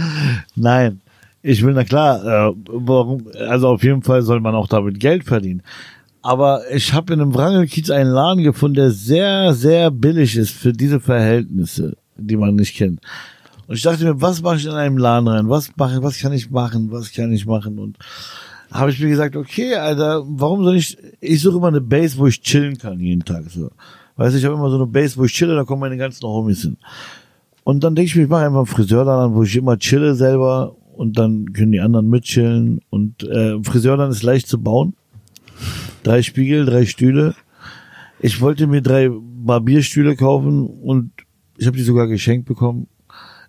Nein. 0.54 1.00
Ich 1.44 1.64
will, 1.64 1.74
na 1.74 1.82
klar, 1.82 2.24
äh, 2.50 2.54
warum, 2.68 3.26
also 3.36 3.68
auf 3.68 3.82
jeden 3.82 4.02
Fall 4.02 4.22
soll 4.22 4.40
man 4.40 4.54
auch 4.54 4.68
damit 4.68 5.00
Geld 5.00 5.24
verdienen. 5.24 5.62
Aber 6.22 6.62
ich 6.72 6.92
habe 6.92 7.12
in 7.12 7.20
einem 7.20 7.34
Wrangelkiez 7.34 7.90
einen 7.90 8.10
Laden 8.10 8.44
gefunden, 8.44 8.76
der 8.76 8.90
sehr, 8.92 9.54
sehr 9.54 9.90
billig 9.90 10.36
ist 10.36 10.52
für 10.52 10.72
diese 10.72 11.00
Verhältnisse, 11.00 11.96
die 12.16 12.36
man 12.36 12.54
nicht 12.54 12.76
kennt. 12.76 13.00
Und 13.66 13.74
ich 13.74 13.82
dachte 13.82 14.04
mir, 14.04 14.20
was 14.20 14.40
mache 14.40 14.56
ich 14.56 14.66
in 14.66 14.70
einem 14.70 14.98
Laden 14.98 15.26
rein? 15.26 15.48
Was 15.48 15.70
mache, 15.76 16.00
was 16.02 16.18
kann 16.18 16.32
ich 16.32 16.50
machen? 16.50 16.92
Was 16.92 17.12
kann 17.12 17.32
ich 17.32 17.44
machen? 17.44 17.80
Und 17.80 17.98
habe 18.70 18.92
ich 18.92 19.00
mir 19.00 19.08
gesagt, 19.08 19.34
okay, 19.34 19.74
Alter, 19.74 20.22
warum 20.24 20.62
soll 20.62 20.76
ich? 20.76 20.96
Ich 21.20 21.40
suche 21.42 21.56
immer 21.56 21.68
eine 21.68 21.80
Base, 21.80 22.16
wo 22.16 22.28
ich 22.28 22.40
chillen 22.40 22.78
kann 22.78 23.00
jeden 23.00 23.24
Tag. 23.24 23.44
So, 23.50 23.70
weißt 24.16 24.34
du, 24.34 24.38
ich 24.38 24.44
habe 24.44 24.54
immer 24.54 24.70
so 24.70 24.76
eine 24.76 24.86
Base, 24.86 25.16
wo 25.16 25.24
ich 25.24 25.32
chille, 25.32 25.56
da 25.56 25.64
kommen 25.64 25.80
meine 25.80 25.96
ganzen 25.96 26.24
Homies 26.24 26.62
hin. 26.62 26.76
Und 27.64 27.82
dann 27.82 27.96
denke 27.96 28.08
ich 28.08 28.16
mir, 28.16 28.22
ich 28.22 28.28
mache 28.28 28.44
einfach 28.44 28.58
einen 28.58 28.66
Friseurladen, 28.66 29.34
wo 29.34 29.42
ich 29.42 29.56
immer 29.56 29.76
chille 29.76 30.14
selber 30.14 30.76
und 30.96 31.18
dann 31.18 31.52
können 31.52 31.72
die 31.72 31.80
anderen 31.80 32.08
mitchillen. 32.08 32.80
Und 32.90 33.24
äh, 33.24 33.60
Friseurladen 33.62 34.12
ist 34.12 34.22
leicht 34.22 34.46
zu 34.46 34.60
bauen 34.60 34.94
drei 36.02 36.22
Spiegel, 36.22 36.64
drei 36.64 36.86
Stühle. 36.86 37.34
Ich 38.20 38.40
wollte 38.40 38.66
mir 38.66 38.82
drei 38.82 39.10
Barbierstühle 39.10 40.16
kaufen 40.16 40.66
und 40.66 41.12
ich 41.56 41.66
habe 41.66 41.76
die 41.76 41.82
sogar 41.82 42.06
geschenkt 42.06 42.46
bekommen. 42.46 42.88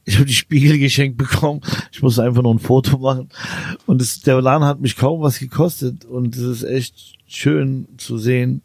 Ich 0.06 0.16
habe 0.16 0.26
die 0.26 0.34
Spiegel 0.34 0.78
geschenkt 0.80 1.18
bekommen. 1.18 1.62
Ich 1.92 2.02
musste 2.02 2.24
einfach 2.24 2.42
nur 2.42 2.54
ein 2.54 2.60
Foto 2.60 2.98
machen. 2.98 3.30
Und 3.86 4.02
es, 4.02 4.22
der 4.22 4.42
Laden 4.42 4.66
hat 4.66 4.82
mich 4.82 4.96
kaum 4.96 5.22
was 5.22 5.40
gekostet. 5.40 6.06
Und 6.06 6.36
es 6.36 6.44
ist 6.44 6.64
echt 6.64 7.14
schön 7.28 7.88
zu 7.98 8.18
sehen, 8.18 8.62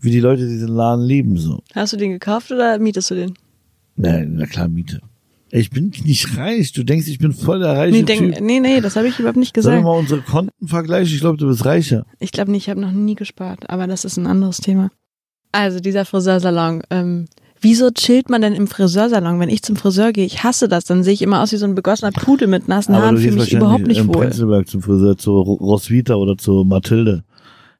wie 0.00 0.10
die 0.10 0.20
Leute 0.20 0.46
diesen 0.46 0.68
Laden 0.68 1.04
lieben. 1.04 1.36
So. 1.38 1.62
Hast 1.74 1.92
du 1.92 1.96
den 1.96 2.10
gekauft 2.10 2.50
oder 2.50 2.78
mietest 2.78 3.10
du 3.10 3.14
den? 3.14 3.34
Nein, 3.96 4.34
na 4.36 4.46
klar, 4.46 4.68
Miete. 4.68 5.00
Ich 5.56 5.70
bin 5.70 5.90
nicht 6.04 6.36
reich. 6.36 6.72
Du 6.72 6.84
denkst, 6.84 7.08
ich 7.08 7.18
bin 7.18 7.32
voll 7.32 7.60
der 7.60 7.72
reiche 7.76 7.96
Nee, 7.96 8.02
denk, 8.02 8.34
Typ. 8.34 8.44
nee, 8.44 8.60
nee, 8.60 8.80
das 8.80 8.96
habe 8.96 9.08
ich 9.08 9.18
überhaupt 9.18 9.38
nicht 9.38 9.54
Sollen 9.54 9.64
wir 9.64 9.70
gesagt. 9.80 9.84
mal 9.84 9.98
unsere 9.98 10.20
Konten 10.20 10.68
vergleichen? 10.68 11.14
Ich 11.14 11.20
glaube, 11.20 11.38
du 11.38 11.46
bist 11.48 11.64
reicher. 11.64 12.04
Ich 12.18 12.30
glaube 12.32 12.50
nicht, 12.50 12.64
ich 12.64 12.70
habe 12.70 12.80
noch 12.80 12.92
nie 12.92 13.14
gespart, 13.14 13.70
aber 13.70 13.86
das 13.86 14.04
ist 14.04 14.16
ein 14.18 14.26
anderes 14.26 14.58
Thema. 14.58 14.90
Also 15.52 15.80
dieser 15.80 16.04
Friseursalon. 16.04 16.82
Ähm, 16.90 17.24
wieso 17.60 17.90
chillt 17.90 18.28
man 18.28 18.42
denn 18.42 18.52
im 18.52 18.66
Friseursalon? 18.66 19.40
Wenn 19.40 19.48
ich 19.48 19.62
zum 19.62 19.76
Friseur 19.76 20.12
gehe, 20.12 20.26
ich 20.26 20.44
hasse 20.44 20.68
das, 20.68 20.84
dann 20.84 21.02
sehe 21.02 21.14
ich 21.14 21.22
immer 21.22 21.40
aus 21.42 21.52
wie 21.52 21.56
so 21.56 21.64
ein 21.64 21.74
begossener 21.74 22.12
Pudel 22.12 22.48
mit 22.48 22.68
nassen 22.68 22.94
Aber 22.94 23.04
Haaren, 23.04 23.16
fühle 23.16 23.36
mich 23.36 23.52
überhaupt 23.54 23.86
nicht 23.86 23.98
im 24.00 24.08
wohl. 24.08 24.16
Prenzlberg 24.16 24.68
zum 24.68 24.82
Friseur, 24.82 25.16
zu 25.16 25.30
Ro- 25.40 25.54
Roswitha 25.54 26.14
oder 26.16 26.36
zu 26.36 26.64
Mathilde. 26.66 27.24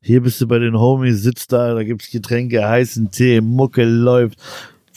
Hier 0.01 0.23
bist 0.23 0.41
du 0.41 0.47
bei 0.47 0.59
den 0.61 0.79
Homies, 0.79 1.21
sitzt 1.23 1.53
da, 1.53 1.75
da 1.75 1.83
gibt's 1.83 2.11
Getränke, 2.11 2.67
heißen 2.67 3.11
Tee, 3.11 3.41
Mucke 3.43 3.85
läuft. 3.85 4.39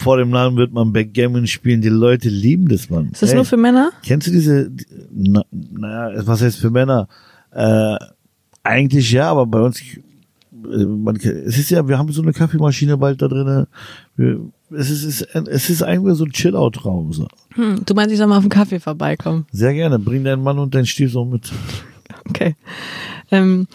Vor 0.02 0.16
dem 0.16 0.32
Laden 0.32 0.56
wird 0.56 0.72
man 0.72 0.94
Backgammon 0.94 1.46
spielen. 1.46 1.82
Die 1.82 1.90
Leute 1.90 2.30
lieben 2.30 2.70
das, 2.70 2.90
Mann. 2.90 3.10
Ist 3.12 3.22
das 3.22 3.32
Ey, 3.32 3.36
nur 3.36 3.44
für 3.44 3.58
Männer? 3.58 3.92
Kennst 4.02 4.28
du 4.28 4.32
diese, 4.32 4.70
die- 4.72 4.86
na, 5.12 5.44
naja, 5.52 6.26
was 6.26 6.42
heißt 6.42 6.58
für 6.58 6.70
Männer? 6.70 7.10
Äh, 7.52 7.98
eigentlich 8.64 9.12
ja, 9.12 9.30
aber 9.30 9.46
bei 9.46 9.60
uns, 9.60 9.82
äh, 9.82 9.98
man, 10.86 11.18
es 11.18 11.58
ist 11.58 11.70
ja, 11.70 11.86
wir 11.86 11.98
haben 11.98 12.10
so 12.14 12.22
eine 12.22 12.32
Kaffeemaschine 12.32 12.96
bald 12.98 13.22
da 13.22 13.28
drinnen. 13.28 13.68
Es 14.72 14.90
ist, 14.90 15.04
es 15.04 15.22
ist, 15.22 15.36
es 15.36 15.70
ist 15.70 15.84
eigentlich 15.84 16.16
so 16.16 16.24
ein 16.24 16.32
Chill-Out-Raum, 16.32 17.12
so. 17.12 17.28
Hm, 17.56 17.82
du 17.86 17.94
meinst, 17.94 18.14
ich 18.14 18.20
soll 18.20 18.28
mal 18.28 18.38
auf 18.38 18.44
einen 18.44 18.50
Kaffee 18.50 18.80
vorbeikommen. 18.80 19.48
Sehr 19.52 19.74
gerne. 19.74 20.00
Bring 20.00 20.24
deinen 20.24 20.44
Mann 20.44 20.60
und 20.60 20.74
deinen 20.76 20.86
Stiefsohn 20.86 21.30
mit. 21.30 21.52
Okay. 22.30 22.56
Ähm, 23.32 23.68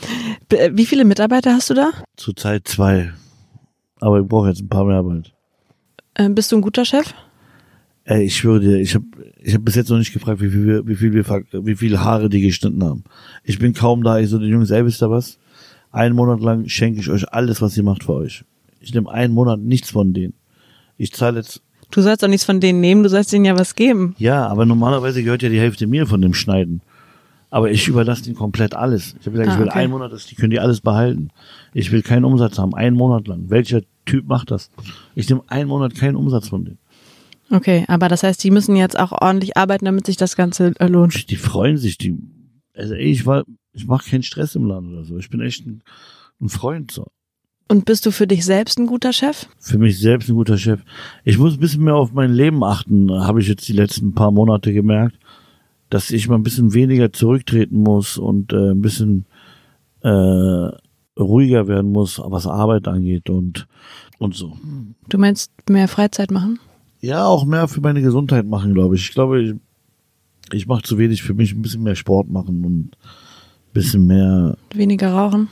äh, 0.48 0.70
wie 0.72 0.87
viele 0.87 1.04
Mitarbeiter 1.04 1.52
hast 1.52 1.68
du 1.68 1.74
da? 1.74 1.90
Zurzeit 2.16 2.66
zwei. 2.66 3.12
Aber 4.00 4.20
ich 4.20 4.26
brauche 4.26 4.48
jetzt 4.48 4.62
ein 4.62 4.68
paar 4.68 4.87
mehr 4.87 5.02
bald. 5.02 5.34
Ähm, 6.16 6.35
bist 6.35 6.53
du 6.53 6.57
ein 6.57 6.62
guter 6.62 6.85
Chef? 6.85 7.12
Ey, 8.05 8.24
ich 8.24 8.37
schwöre 8.37 8.61
dir, 8.61 8.79
ich 8.79 8.94
habe 8.94 9.07
ich 9.42 9.55
hab 9.55 9.64
bis 9.64 9.74
jetzt 9.77 9.88
noch 9.88 9.96
nicht 9.98 10.12
gefragt, 10.12 10.40
wie 10.42 10.50
viel, 10.50 10.66
wir, 10.66 10.87
wie 10.87 10.94
viel 10.94 11.14
wir, 11.14 11.24
wie 11.66 11.74
viel 11.74 11.98
Haare 12.00 12.29
die 12.29 12.42
geschnitten 12.42 12.85
haben. 12.85 13.05
Ich 13.44 13.59
bin 13.59 13.72
kaum 13.72 14.03
da. 14.05 14.18
Ich 14.18 14.29
so, 14.29 14.38
die 14.38 14.46
Jungs, 14.46 14.70
ey, 14.70 14.85
wisst 14.85 15.03
ihr 15.03 15.11
was? 15.11 15.38
Einen 15.90 16.14
Monat 16.14 16.40
lang 16.40 16.68
schenke 16.68 17.00
ich 17.00 17.09
euch 17.09 17.33
alles, 17.33 17.62
was 17.62 17.77
ihr 17.77 17.83
macht 17.83 18.05
für 18.05 18.14
euch. 18.14 18.44
Ich 18.81 18.92
nehme 18.92 19.11
einen 19.11 19.33
Monat 19.33 19.61
nichts 19.61 19.90
von 19.90 20.12
denen. 20.12 20.35
Ich 20.98 21.12
zahle 21.12 21.38
jetzt, 21.38 21.62
Du 21.90 22.03
sollst 22.03 22.22
doch 22.22 22.29
nichts 22.29 22.44
von 22.44 22.61
denen 22.61 22.81
nehmen, 22.81 23.03
du 23.05 23.09
sollst 23.09 23.33
denen 23.33 23.44
ja 23.44 23.57
was 23.59 23.74
geben. 23.74 24.14
ja, 24.18 24.46
aber 24.48 24.66
normalerweise 24.66 25.22
gehört 25.22 25.42
ja 25.42 25.48
die 25.48 25.61
Hälfte 25.61 25.87
mir 25.87 26.07
von 26.07 26.20
dem 26.20 26.35
Schneiden. 26.35 26.81
Aber 27.50 27.70
ich 27.70 27.87
überlasse 27.88 28.24
denen 28.24 28.35
komplett 28.35 28.74
alles. 28.74 29.14
Ich 29.20 29.27
habe 29.27 29.33
gesagt, 29.38 29.48
Ah, 29.50 29.53
ich 29.55 29.59
will 29.61 29.68
okay. 29.68 29.79
einen 29.79 29.92
Monat, 29.92 30.12
das, 30.12 30.27
die 30.27 30.35
können 30.35 30.50
die 30.50 30.59
alles 30.61 30.81
behalten. 30.81 31.29
Ich 31.72 31.92
will 31.92 32.03
keinen 32.03 32.24
Umsatz 32.24 32.59
haben, 32.59 32.74
einen 32.74 32.96
Monat 32.96 33.29
lang. 33.29 33.44
Welcher 33.48 33.83
Typ 34.05 34.27
macht 34.27 34.51
das? 34.51 34.71
Ich 35.14 35.29
nehme 35.29 35.43
einen 35.47 35.69
Monat 35.69 35.95
keinen 35.95 36.17
Umsatz 36.17 36.49
von 36.49 36.64
denen. 36.64 36.79
Okay, 37.51 37.85
aber 37.88 38.09
das 38.09 38.23
heißt, 38.23 38.43
die 38.43 38.51
müssen 38.51 38.77
jetzt 38.77 38.99
auch 38.99 39.12
ordentlich 39.12 39.57
arbeiten, 39.57 39.85
damit 39.85 40.07
sich 40.07 40.17
das 40.17 40.37
Ganze 40.37 40.73
äh, 40.79 40.87
lohnt. 40.87 41.31
die 41.31 41.37
freuen 41.37 41.77
sich, 41.77 41.99
die, 41.99 42.19
also 42.75 42.95
ey, 42.95 43.11
ich 43.11 43.27
war, 43.27 43.45
ich 43.73 43.87
mache 43.87 44.11
keinen 44.11 44.23
Stress 44.23 44.55
im 44.55 44.64
Laden 44.64 44.95
oder 44.95 45.05
so. 45.05 45.19
Ich 45.19 45.31
bin 45.31 45.40
echt 45.40 45.67
ein, 45.67 45.83
ein 46.40 46.49
Freund 46.49 46.90
so. 46.90 47.07
Und 47.69 47.87
bist 47.87 48.05
du 48.05 48.11
für 48.11 48.27
dich 48.27 48.45
selbst 48.45 48.79
ein 48.79 48.87
guter 48.87 49.12
Chef? 49.12 49.47
Für 49.59 49.79
mich 49.79 49.99
selbst 49.99 50.29
ein 50.29 50.35
guter 50.35 50.59
Chef. 50.59 50.81
Ich 51.25 51.38
muss 51.38 51.55
ein 51.55 51.61
bisschen 51.61 51.85
mehr 51.85 51.97
auf 51.97 52.12
mein 52.12 52.33
Leben 52.33 52.62
achten, 52.62 53.11
habe 53.11 53.40
ich 53.40 53.49
jetzt 53.49 53.67
die 53.69 53.73
letzten 53.73 54.14
paar 54.14 54.31
Monate 54.31 54.73
gemerkt, 54.73 55.19
dass 55.88 56.11
ich 56.11 56.29
mal 56.29 56.37
ein 56.37 56.43
bisschen 56.43 56.75
weniger 56.75 57.12
zurücktreten 57.12 57.79
muss 57.79 58.19
und 58.19 58.53
äh, 58.53 58.71
ein 58.73 58.83
bisschen 58.83 59.27
äh, 60.03 60.69
ruhiger 61.18 61.68
werden 61.68 61.92
muss, 61.92 62.20
was 62.22 62.46
Arbeit 62.46 62.88
angeht 62.88 63.31
und 63.31 63.66
und 64.18 64.35
so. 64.35 64.57
Du 65.09 65.18
meinst 65.18 65.50
mehr 65.68 65.88
Freizeit 65.88 66.31
machen? 66.31 66.59
Ja, 67.00 67.27
auch 67.27 67.44
mehr 67.44 67.68
für 67.68 67.81
meine 67.81 68.00
Gesundheit 68.00 68.46
machen, 68.46 68.72
glaube 68.74 68.94
ich. 68.94 69.09
Ich 69.09 69.14
glaube, 69.14 69.42
ich, 69.42 69.55
ich 70.53 70.66
mache 70.66 70.83
zu 70.83 70.98
wenig 70.98 71.22
für 71.22 71.35
mich, 71.35 71.53
ein 71.53 71.62
bisschen 71.62 71.83
mehr 71.83 71.96
Sport 71.96 72.31
machen 72.31 72.64
und 72.64 72.79
ein 72.79 72.90
bisschen 73.72 74.07
mehr 74.07 74.57
Weniger 74.72 75.12
rauchen? 75.12 75.48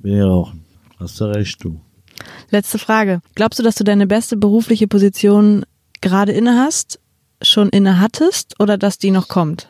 weniger 0.00 0.26
rauchen. 0.26 0.64
Hast 0.98 1.20
du 1.20 1.24
recht, 1.24 1.62
du. 1.64 1.80
Letzte 2.50 2.78
Frage. 2.78 3.20
Glaubst 3.34 3.58
du, 3.58 3.62
dass 3.62 3.76
du 3.76 3.84
deine 3.84 4.06
beste 4.06 4.36
berufliche 4.36 4.88
Position 4.88 5.64
gerade 6.00 6.32
inne 6.32 6.58
hast, 6.58 7.00
schon 7.42 7.68
inne 7.68 8.00
hattest 8.00 8.54
oder 8.60 8.76
dass 8.76 8.98
die 8.98 9.10
noch 9.10 9.28
kommt? 9.28 9.68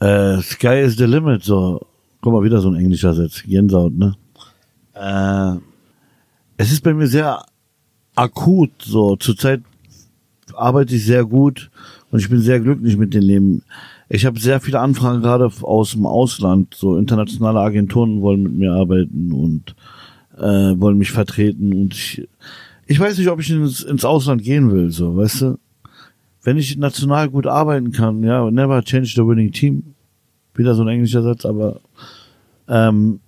Äh, 0.00 0.40
Sky 0.40 0.80
is 0.80 0.96
the 0.96 1.04
limit, 1.04 1.42
so. 1.42 1.80
Guck 2.20 2.32
mal, 2.32 2.42
wieder 2.44 2.60
so 2.60 2.68
ein 2.68 2.76
englischer 2.76 3.14
Satz. 3.14 3.42
Gänsehaut, 3.44 3.94
ne? 3.94 4.14
Äh, 4.98 5.58
es 6.56 6.72
ist 6.72 6.82
bei 6.82 6.92
mir 6.92 7.06
sehr 7.06 7.44
akut, 8.14 8.70
so. 8.80 9.16
Zurzeit 9.16 9.62
arbeite 10.54 10.94
ich 10.94 11.04
sehr 11.04 11.24
gut 11.24 11.70
und 12.10 12.18
ich 12.18 12.28
bin 12.28 12.40
sehr 12.40 12.60
glücklich 12.60 12.96
mit 12.96 13.14
dem 13.14 13.22
Leben. 13.22 13.62
Ich 14.08 14.24
habe 14.24 14.40
sehr 14.40 14.60
viele 14.60 14.80
Anfragen 14.80 15.22
gerade 15.22 15.50
aus 15.62 15.92
dem 15.92 16.06
Ausland. 16.06 16.74
So 16.74 16.96
internationale 16.96 17.60
Agenturen 17.60 18.22
wollen 18.22 18.42
mit 18.42 18.52
mir 18.54 18.72
arbeiten 18.72 19.32
und 19.32 19.74
äh, 20.36 20.80
wollen 20.80 20.98
mich 20.98 21.12
vertreten. 21.12 21.72
Und 21.74 21.94
ich, 21.94 22.26
ich 22.86 22.98
weiß 22.98 23.18
nicht, 23.18 23.28
ob 23.28 23.40
ich 23.40 23.50
ins, 23.50 23.82
ins 23.82 24.04
Ausland 24.04 24.42
gehen 24.42 24.70
will, 24.72 24.90
so, 24.90 25.16
weißt 25.16 25.42
du? 25.42 25.58
Wenn 26.42 26.56
ich 26.56 26.78
national 26.78 27.28
gut 27.28 27.46
arbeiten 27.46 27.92
kann, 27.92 28.22
ja, 28.22 28.50
never 28.50 28.82
change 28.82 29.12
the 29.14 29.26
winning 29.26 29.52
team. 29.52 29.94
Wieder 30.54 30.74
so 30.74 30.82
ein 30.82 30.88
englischer 30.88 31.22
Satz, 31.22 31.44
aber 31.44 31.80
ähm, 32.68 33.20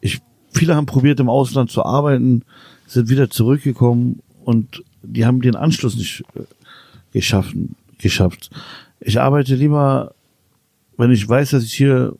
ich, 0.00 0.20
viele 0.50 0.74
haben 0.74 0.86
probiert 0.86 1.20
im 1.20 1.28
Ausland 1.28 1.70
zu 1.70 1.84
arbeiten, 1.84 2.42
sind 2.86 3.08
wieder 3.08 3.30
zurückgekommen 3.30 4.20
und 4.44 4.82
die 5.02 5.24
haben 5.24 5.40
den 5.40 5.56
Anschluss 5.56 5.96
nicht 5.96 6.22
äh, 6.34 6.42
geschaffen, 7.12 7.76
geschafft. 7.98 8.50
Ich 9.00 9.20
arbeite 9.20 9.54
lieber, 9.54 10.14
wenn 10.96 11.10
ich 11.10 11.26
weiß, 11.26 11.50
dass 11.50 11.64
ich 11.64 11.74
hier 11.74 12.14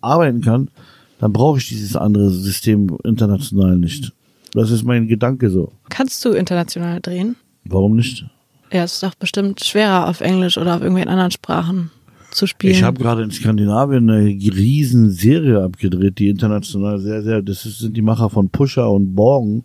arbeiten 0.00 0.40
kann, 0.40 0.70
dann 1.18 1.32
brauche 1.32 1.58
ich 1.58 1.68
dieses 1.68 1.96
andere 1.96 2.30
System 2.30 2.96
international 3.04 3.76
nicht. 3.76 4.12
Das 4.52 4.70
ist 4.70 4.84
mein 4.84 5.08
Gedanke 5.08 5.50
so. 5.50 5.72
Kannst 5.88 6.24
du 6.24 6.30
international 6.30 7.00
drehen? 7.00 7.36
Warum 7.64 7.96
nicht? 7.96 8.24
Ja, 8.72 8.84
es 8.84 8.94
ist 8.94 9.02
doch 9.02 9.14
bestimmt 9.14 9.62
schwerer 9.64 10.08
auf 10.08 10.20
Englisch 10.20 10.56
oder 10.56 10.76
auf 10.76 10.80
irgendwelchen 10.80 11.10
anderen 11.10 11.30
Sprachen 11.30 11.90
zu 12.38 12.46
spielen. 12.46 12.72
Ich 12.72 12.82
habe 12.82 13.00
gerade 13.00 13.22
in 13.22 13.30
Skandinavien 13.30 14.08
eine 14.08 14.26
riesen 14.26 15.10
Serie 15.10 15.62
abgedreht, 15.62 16.18
die 16.18 16.28
international 16.28 16.98
sehr, 16.98 17.22
sehr, 17.22 17.42
das 17.42 17.62
sind 17.62 17.96
die 17.96 18.02
Macher 18.02 18.30
von 18.30 18.48
Pusher 18.48 18.90
und 18.90 19.14
Borgen. 19.14 19.64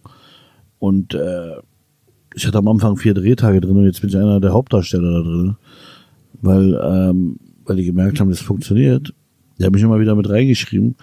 Und 0.79 1.13
äh, 1.13 1.53
ich 2.35 2.45
hatte 2.45 2.57
am 2.57 2.67
Anfang 2.67 2.97
vier 2.97 3.13
Drehtage 3.13 3.61
drin 3.61 3.77
und 3.77 3.85
jetzt 3.85 4.01
bin 4.01 4.09
ich 4.09 4.17
einer 4.17 4.39
der 4.39 4.53
Hauptdarsteller 4.53 5.11
da 5.11 5.21
drin. 5.21 5.55
Weil, 6.41 6.79
ähm, 6.83 7.37
weil 7.65 7.77
die 7.77 7.85
gemerkt 7.85 8.19
haben, 8.19 8.29
das 8.29 8.41
funktioniert. 8.41 9.13
Die 9.57 9.63
haben 9.63 9.73
mich 9.73 9.83
immer 9.83 9.99
wieder 9.99 10.15
mit 10.15 10.29
reingeschrieben 10.29 10.95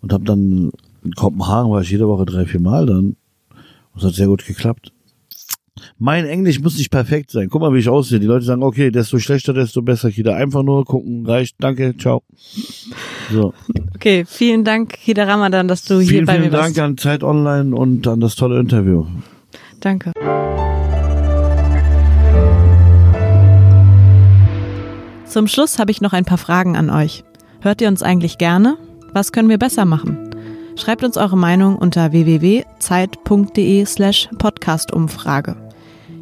und 0.00 0.12
habe 0.12 0.24
dann 0.24 0.72
in 1.04 1.12
Kopenhagen 1.14 1.70
war 1.70 1.82
ich 1.82 1.90
jede 1.90 2.08
Woche 2.08 2.26
drei, 2.26 2.46
vier 2.46 2.60
Mal 2.60 2.86
dann. 2.86 3.16
Das 3.94 4.04
hat 4.04 4.14
sehr 4.14 4.26
gut 4.26 4.44
geklappt. 4.44 4.92
Mein 5.98 6.26
Englisch 6.26 6.60
muss 6.60 6.76
nicht 6.78 6.90
perfekt 6.90 7.30
sein. 7.30 7.48
Guck 7.50 7.60
mal, 7.60 7.72
wie 7.74 7.78
ich 7.78 7.88
aussehe. 7.88 8.20
Die 8.20 8.26
Leute 8.26 8.44
sagen, 8.44 8.62
okay, 8.62 8.90
desto 8.90 9.18
schlechter, 9.18 9.52
desto 9.52 9.82
besser, 9.82 10.10
Kida. 10.10 10.34
Einfach 10.34 10.62
nur 10.62 10.84
gucken, 10.84 11.26
reicht. 11.26 11.56
Danke, 11.58 11.96
ciao. 11.96 12.22
So. 13.32 13.52
Okay, 13.94 14.24
vielen 14.26 14.64
Dank, 14.64 14.90
Kida 14.90 15.24
Ramadan, 15.24 15.68
dass 15.68 15.84
du 15.84 15.98
vielen, 16.00 16.08
hier 16.08 16.24
bei 16.26 16.32
vielen 16.34 16.44
mir 16.46 16.50
Dank 16.50 16.76
warst. 16.76 16.78
an 16.78 16.98
Zeit 16.98 17.22
Online 17.22 17.74
und 17.74 18.06
an 18.06 18.20
das 18.20 18.36
tolle 18.36 18.58
Interview. 18.60 19.06
Danke. 19.80 20.12
Zum 25.26 25.46
Schluss 25.46 25.78
habe 25.78 25.90
ich 25.90 26.00
noch 26.00 26.12
ein 26.12 26.24
paar 26.24 26.38
Fragen 26.38 26.76
an 26.76 26.90
euch. 26.90 27.22
Hört 27.60 27.80
ihr 27.80 27.88
uns 27.88 28.02
eigentlich 28.02 28.38
gerne? 28.38 28.78
Was 29.12 29.32
können 29.32 29.48
wir 29.48 29.58
besser 29.58 29.84
machen? 29.84 30.30
Schreibt 30.76 31.04
uns 31.04 31.16
eure 31.16 31.36
Meinung 31.36 31.76
unter 31.76 32.12
www.zeit.de 32.12 33.84
slash 33.84 34.28
podcastumfrage. 34.38 35.67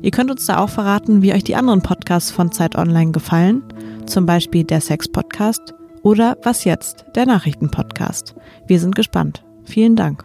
Ihr 0.07 0.12
könnt 0.12 0.31
uns 0.31 0.47
da 0.47 0.59
auch 0.59 0.69
verraten, 0.69 1.21
wie 1.21 1.35
euch 1.35 1.42
die 1.42 1.57
anderen 1.57 1.83
Podcasts 1.83 2.31
von 2.31 2.53
Zeit 2.53 2.77
Online 2.77 3.11
gefallen, 3.11 3.64
zum 4.07 4.25
Beispiel 4.25 4.62
der 4.62 4.81
Sex-Podcast 4.81 5.75
oder 6.05 6.37
Was 6.45 6.62
jetzt, 6.62 7.07
der 7.16 7.27
Nachrichten-Podcast. 7.27 8.37
Wir 8.69 8.79
sind 8.79 8.95
gespannt. 8.95 9.45
Vielen 9.64 9.97
Dank. 9.97 10.25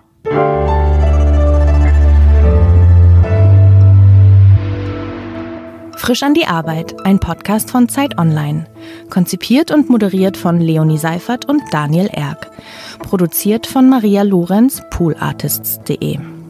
Frisch 5.98 6.22
an 6.22 6.36
die 6.36 6.46
Arbeit, 6.46 7.04
ein 7.04 7.20
Podcast 7.20 7.72
von 7.72 7.90
Zeit 7.90 8.20
Online. 8.20 8.66
Konzipiert 9.10 9.72
und 9.72 9.90
moderiert 9.90 10.38
von 10.38 10.62
Leonie 10.62 11.00
Seifert 11.00 11.46
und 11.46 11.64
Daniel 11.72 12.08
Erck. 12.14 12.52
Produziert 13.00 13.66
von 13.66 13.90
Maria 13.90 14.22
Lorenz, 14.22 14.84
poolartists.de. 14.92 16.41